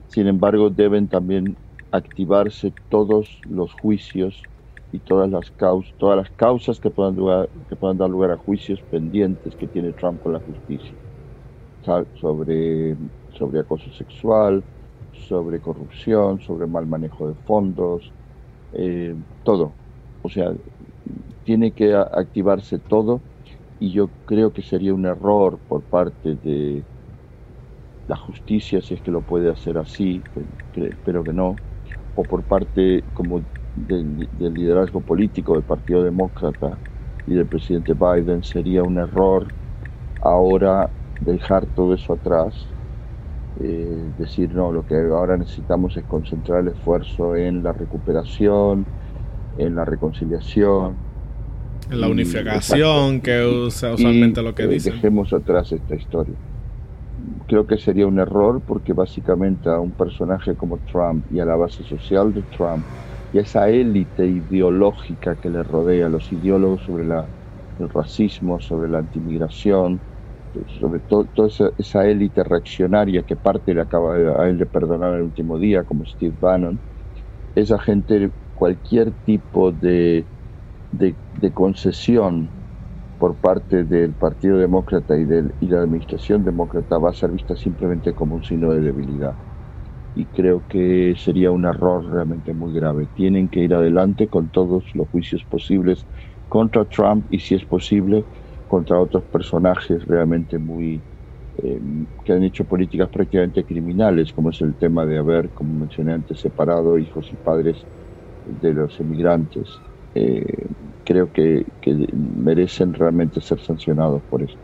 Sin 0.07 0.27
embargo, 0.29 0.71
deben 0.71 1.09
también 1.09 1.59
activarse 1.93 2.75
todos 2.89 3.41
los 3.45 3.73
juicios 3.75 4.49
y 4.93 5.01
todas 5.01 5.31
las 5.31 5.51
causas, 5.53 5.95
todas 5.99 6.17
las 6.19 6.31
causas 6.33 6.81
que 6.81 6.91
puedan, 6.91 7.17
que 7.69 7.77
puedan 7.77 7.99
dar 7.99 8.11
lugar 8.11 8.31
a 8.33 8.39
juicios 8.39 8.83
pendientes 8.91 9.57
que 9.57 9.69
tiene 9.69 9.95
Trump 9.95 10.21
con 10.21 10.33
la 10.35 10.41
justicia 10.41 10.99
sobre, 12.15 12.97
sobre 13.29 13.61
acoso 13.61 13.91
sexual, 13.91 14.65
sobre 15.11 15.61
corrupción, 15.61 16.41
sobre 16.41 16.67
mal 16.67 16.87
manejo 16.87 17.29
de 17.29 17.35
fondos, 17.45 18.15
eh, 18.73 19.17
todo. 19.43 19.79
O 20.23 20.29
sea, 20.31 20.55
tiene 21.45 21.75
que 21.75 21.95
activarse 21.95 22.81
todo 22.81 23.25
y 23.79 23.93
yo 23.93 24.13
creo 24.27 24.53
que 24.53 24.63
sería 24.63 24.95
un 24.95 25.07
error 25.07 25.61
por 25.69 25.85
parte 25.85 26.37
de 26.37 26.87
la 28.07 28.17
justicia, 28.17 28.81
si 28.83 28.95
es 28.95 29.03
que 29.03 29.11
lo 29.11 29.23
puede 29.23 29.51
hacer 29.51 29.79
así, 29.79 30.27
espero 30.75 31.25
que 31.25 31.33
no, 31.33 31.63
o 32.15 32.27
por 32.27 32.45
parte 32.47 33.05
como 33.13 33.47
del, 33.75 34.29
liderazgo 34.33 35.03
político 35.05 35.55
del 35.55 35.65
Partido 35.65 36.03
Demócrata 36.03 36.83
y 37.27 37.35
del 37.35 37.49
presidente 37.49 37.95
Biden, 37.95 38.43
sería 38.43 38.85
un 38.85 38.99
error 38.99 39.55
ahora 40.21 40.95
dejar 41.19 41.67
todo 41.69 41.95
eso 41.95 42.15
atrás, 42.15 42.77
eh, 43.57 44.13
decir, 44.17 44.55
no, 44.55 44.73
lo 44.73 44.85
que 44.85 44.97
ahora 44.97 45.37
necesitamos 45.37 45.97
es 45.97 46.05
concentrar 46.07 46.61
el 46.61 46.69
esfuerzo 46.69 47.37
en 47.37 47.63
la 47.63 47.73
recuperación, 47.73 48.91
en 49.57 49.75
la 49.77 49.85
reconciliación, 49.85 51.04
la 51.97 52.09
unificación, 52.09 53.21
que 53.21 53.45
usa 53.45 53.95
usualmente 53.95 54.43
lo 54.43 54.55
que 54.55 54.67
dice. 54.67 54.93
Dejemos 54.93 55.33
atrás 55.33 55.73
esta 55.73 55.95
historia. 55.95 56.35
Creo 57.47 57.67
que 57.67 57.77
sería 57.79 58.07
un 58.07 58.19
error 58.19 58.61
porque 58.67 58.93
básicamente 58.93 59.69
a 59.69 59.79
un 59.79 59.93
personaje 59.93 60.55
como 60.55 60.79
Trump 60.91 61.25
y 61.33 61.41
a 61.41 61.45
la 61.45 61.57
base 61.57 61.83
social 61.85 62.33
de 62.33 62.43
Trump 62.57 62.85
y 63.33 63.39
a 63.39 63.43
esa 63.43 63.69
élite 63.69 64.27
ideológica 64.27 65.35
que 65.37 65.51
le 65.51 65.63
rodea, 65.63 66.09
los 66.09 66.31
ideólogos 66.33 66.83
sobre 66.83 67.05
la, 67.05 67.27
el 67.81 67.89
racismo, 67.89 68.61
sobre 68.61 68.89
la 68.89 68.99
antimigración, 68.99 70.01
sobre 70.81 71.01
todo 71.01 71.25
toda 71.25 71.49
esa, 71.79 72.07
élite 72.07 72.45
reaccionaria 72.45 73.23
que 73.23 73.37
parte 73.37 73.75
le 73.75 73.81
acaba 73.81 74.15
a 74.15 74.49
él 74.49 74.59
de 74.59 74.67
perdonar 74.67 75.15
el 75.15 75.23
último 75.23 75.59
día, 75.59 75.83
como 75.83 76.05
Steve 76.07 76.35
Bannon, 76.41 76.79
esa 77.57 77.79
gente, 77.79 78.31
cualquier 78.55 79.11
tipo 79.25 79.73
de 79.73 80.25
de, 80.99 81.15
concesión 81.53 82.55
por 83.19 83.39
parte 83.39 83.85
del 83.85 84.15
Partido 84.17 84.59
Demócrata 84.59 85.19
y, 85.19 85.25
de 85.25 85.55
la 85.61 85.83
Administración 85.83 86.45
Demócrata 86.45 86.99
va 86.99 87.11
a 87.11 87.15
ser 87.15 87.33
vista 87.33 87.57
simplemente 87.57 88.15
como 88.15 88.37
un 88.37 88.43
signo 88.45 88.73
de 88.73 88.81
debilidad. 88.83 89.39
Y 90.15 90.29
creo 90.29 90.65
que 90.69 91.15
sería 91.19 91.51
un 91.51 91.65
error 91.65 92.05
realmente 92.13 92.55
muy 92.55 92.73
grave. 92.75 93.09
Tienen 93.09 93.49
que 93.51 93.61
ir 93.61 93.75
adelante 93.75 94.29
con 94.29 94.51
todos 94.51 94.85
los 94.95 95.09
juicios 95.09 95.45
posibles 95.45 96.07
contra 96.49 96.85
Trump 96.87 97.27
y 97.31 97.41
si 97.41 97.55
es 97.57 97.67
posible 97.67 98.29
contra 98.67 99.01
otros 99.01 99.25
personajes 99.27 100.05
realmente 100.07 100.59
muy 100.59 101.05
eh, 101.57 101.81
que 102.25 102.33
han 102.33 102.45
hecho 102.45 102.67
políticas 102.67 103.09
prácticamente 103.11 103.65
criminales, 103.67 104.33
como 104.33 104.51
es 104.51 104.61
el 104.61 104.77
tema 104.77 105.07
de 105.07 105.19
haber, 105.19 105.53
como 105.53 105.75
mencioné 105.75 106.13
antes, 106.15 106.41
separado 106.41 106.99
hijos 106.99 107.33
y 107.33 107.37
padres 107.37 107.87
de 108.45 108.73
los 108.75 108.99
emigrantes. 109.01 109.83
Eh, 110.15 110.45
creo 111.05 111.33
que, 111.33 111.65
merecen 112.37 112.95
realmente 112.95 113.41
ser 113.41 113.61
sancionados 113.61 114.23
por 114.31 114.43
esto. 114.43 114.59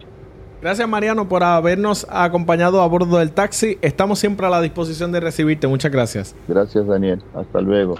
Gracias 0.61 0.87
Mariano 0.87 1.27
por 1.29 1.43
habernos 1.43 2.07
acompañado 2.11 2.83
a 2.83 2.87
bordo 2.87 3.19
del 3.19 3.33
taxi. 3.33 3.79
Estamos 3.81 4.19
siempre 4.19 4.47
a 4.47 4.51
la 4.51 4.61
disposición 4.61 5.11
de 5.13 5.21
recibirte. 5.21 5.67
Muchas 5.67 5.91
gracias. 5.91 6.35
Gracias 6.49 6.87
Daniel. 6.87 7.23
Hasta 7.35 7.61
luego. 7.61 7.97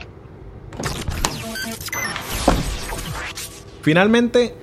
Finalmente, 3.81 4.55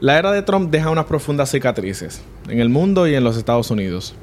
la 0.00 0.18
era 0.18 0.32
de 0.32 0.42
Trump 0.42 0.70
deja 0.70 0.90
unas 0.90 1.04
profundas 1.04 1.50
cicatrices 1.50 2.22
en 2.48 2.58
el 2.58 2.68
mundo 2.68 3.06
y 3.06 3.14
en 3.14 3.22
los 3.22 3.36
Estados 3.36 3.70
Unidos. 3.70 4.16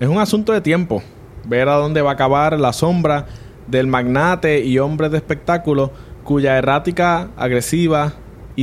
Es 0.00 0.08
un 0.08 0.18
asunto 0.18 0.52
de 0.52 0.60
tiempo 0.60 1.02
ver 1.46 1.68
a 1.68 1.76
dónde 1.76 2.02
va 2.02 2.10
a 2.10 2.14
acabar 2.14 2.58
la 2.60 2.74
sombra 2.74 3.26
del 3.66 3.86
magnate 3.86 4.64
y 4.64 4.78
hombre 4.78 5.08
de 5.08 5.16
espectáculo 5.16 5.92
cuya 6.24 6.58
errática, 6.58 7.30
agresiva 7.36 8.12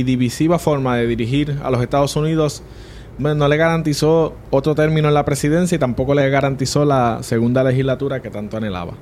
divisiva 0.02 0.58
forma 0.58 0.96
de 0.96 1.06
dirigir 1.06 1.58
a 1.62 1.70
los 1.70 1.82
Estados 1.82 2.16
Unidos 2.16 2.62
no 3.18 3.48
le 3.48 3.56
garantizó 3.56 4.34
otro 4.50 4.74
término 4.74 5.08
en 5.08 5.14
la 5.14 5.24
presidencia 5.24 5.76
y 5.76 5.78
tampoco 5.78 6.14
le 6.14 6.28
garantizó 6.30 6.84
la 6.84 7.18
segunda 7.22 7.64
legislatura 7.64 8.22
que 8.22 8.30
tanto 8.30 8.56
anhelaba. 8.56 8.92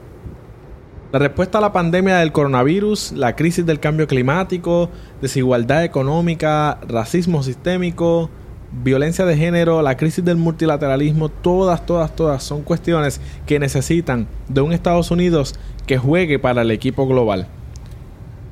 La 1.12 1.18
respuesta 1.18 1.58
a 1.58 1.60
la 1.60 1.72
pandemia 1.72 2.16
del 2.16 2.32
coronavirus, 2.32 3.12
la 3.12 3.36
crisis 3.36 3.64
del 3.64 3.78
cambio 3.78 4.06
climático, 4.06 4.90
desigualdad 5.20 5.84
económica, 5.84 6.78
racismo 6.88 7.42
sistémico, 7.42 8.28
violencia 8.72 9.24
de 9.24 9.36
género, 9.36 9.82
la 9.82 9.96
crisis 9.96 10.24
del 10.24 10.36
multilateralismo, 10.36 11.28
todas, 11.28 11.86
todas, 11.86 12.14
todas 12.16 12.42
son 12.42 12.62
cuestiones 12.62 13.20
que 13.46 13.58
necesitan 13.58 14.26
de 14.48 14.62
un 14.62 14.72
Estados 14.72 15.10
Unidos 15.10 15.54
que 15.86 15.96
juegue 15.96 16.38
para 16.38 16.62
el 16.62 16.70
equipo 16.70 17.06
global. 17.06 17.46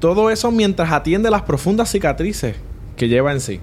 Todo 0.01 0.31
eso 0.31 0.51
mientras 0.51 0.93
atiende 0.93 1.31
las 1.31 1.43
profundas 1.43 1.91
cicatrices 1.91 2.57
que 2.97 3.09
lleva 3.09 3.33
en 3.33 3.41
sí. 3.41 3.61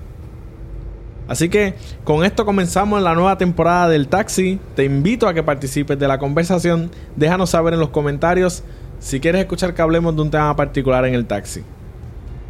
Así 1.27 1.49
que 1.49 1.75
con 2.03 2.25
esto 2.25 2.45
comenzamos 2.45 3.01
la 3.01 3.13
nueva 3.13 3.37
temporada 3.37 3.87
del 3.87 4.07
Taxi. 4.07 4.59
Te 4.75 4.83
invito 4.83 5.27
a 5.27 5.33
que 5.33 5.43
participes 5.43 5.97
de 5.97 6.07
la 6.07 6.17
conversación. 6.17 6.91
Déjanos 7.15 7.51
saber 7.51 7.73
en 7.73 7.79
los 7.79 7.89
comentarios 7.89 8.63
si 8.99 9.19
quieres 9.19 9.41
escuchar 9.41 9.73
que 9.73 9.81
hablemos 9.81 10.15
de 10.15 10.21
un 10.21 10.31
tema 10.31 10.55
particular 10.55 11.05
en 11.05 11.15
el 11.15 11.25
taxi. 11.25 11.63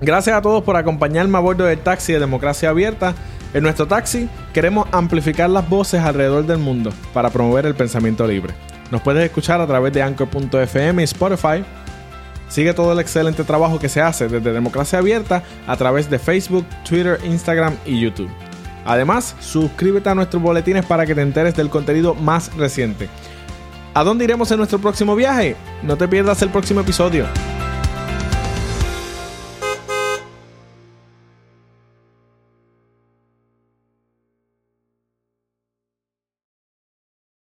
Gracias 0.02 0.36
a 0.36 0.42
todos 0.42 0.64
por 0.64 0.76
acompañarme 0.76 1.38
a 1.38 1.42
bordo 1.42 1.64
del 1.64 1.80
taxi 1.80 2.14
de 2.14 2.20
Democracia 2.20 2.70
Abierta. 2.70 3.16
En 3.54 3.64
nuestro 3.64 3.88
taxi 3.88 4.28
queremos 4.54 4.88
amplificar 4.92 5.50
las 5.50 5.68
voces 5.70 6.02
alrededor 6.02 6.46
del 6.46 6.58
mundo 6.58 6.92
para 7.14 7.30
promover 7.30 7.66
el 7.66 7.76
pensamiento 7.76 8.28
libre. 8.28 8.54
Nos 8.92 9.02
puedes 9.02 9.24
escuchar 9.24 9.62
a 9.62 9.68
través 9.68 9.94
de 9.94 10.02
Anchor.fm 10.02 11.02
y 11.02 11.06
Spotify 11.06 11.64
Sigue 12.52 12.74
todo 12.74 12.92
el 12.92 13.00
excelente 13.00 13.46
trabajo 13.46 13.80
que 13.80 13.88
se 13.88 14.02
hace 14.02 14.28
desde 14.28 14.52
Democracia 14.52 15.00
Abierta 15.00 15.42
a 15.68 15.78
través 15.78 16.10
de 16.10 16.20
Facebook, 16.20 16.66
Twitter, 16.84 17.18
Instagram 17.24 17.78
y 17.86 18.02
YouTube. 18.02 18.30
Además, 18.86 19.38
suscríbete 19.40 20.10
a 20.10 20.16
nuestros 20.16 20.44
boletines 20.44 20.86
para 20.86 21.06
que 21.06 21.16
te 21.16 21.22
enteres 21.22 21.56
del 21.56 21.70
contenido 21.70 22.14
más 22.14 22.54
reciente. 22.58 23.08
¿A 23.94 24.04
dónde 24.04 24.26
iremos 24.26 24.52
en 24.52 24.58
nuestro 24.58 24.80
próximo 24.80 25.16
viaje? 25.16 25.56
No 25.82 25.96
te 25.96 26.10
pierdas 26.10 26.42
el 26.42 26.50
próximo 26.50 26.82
episodio. 26.82 27.26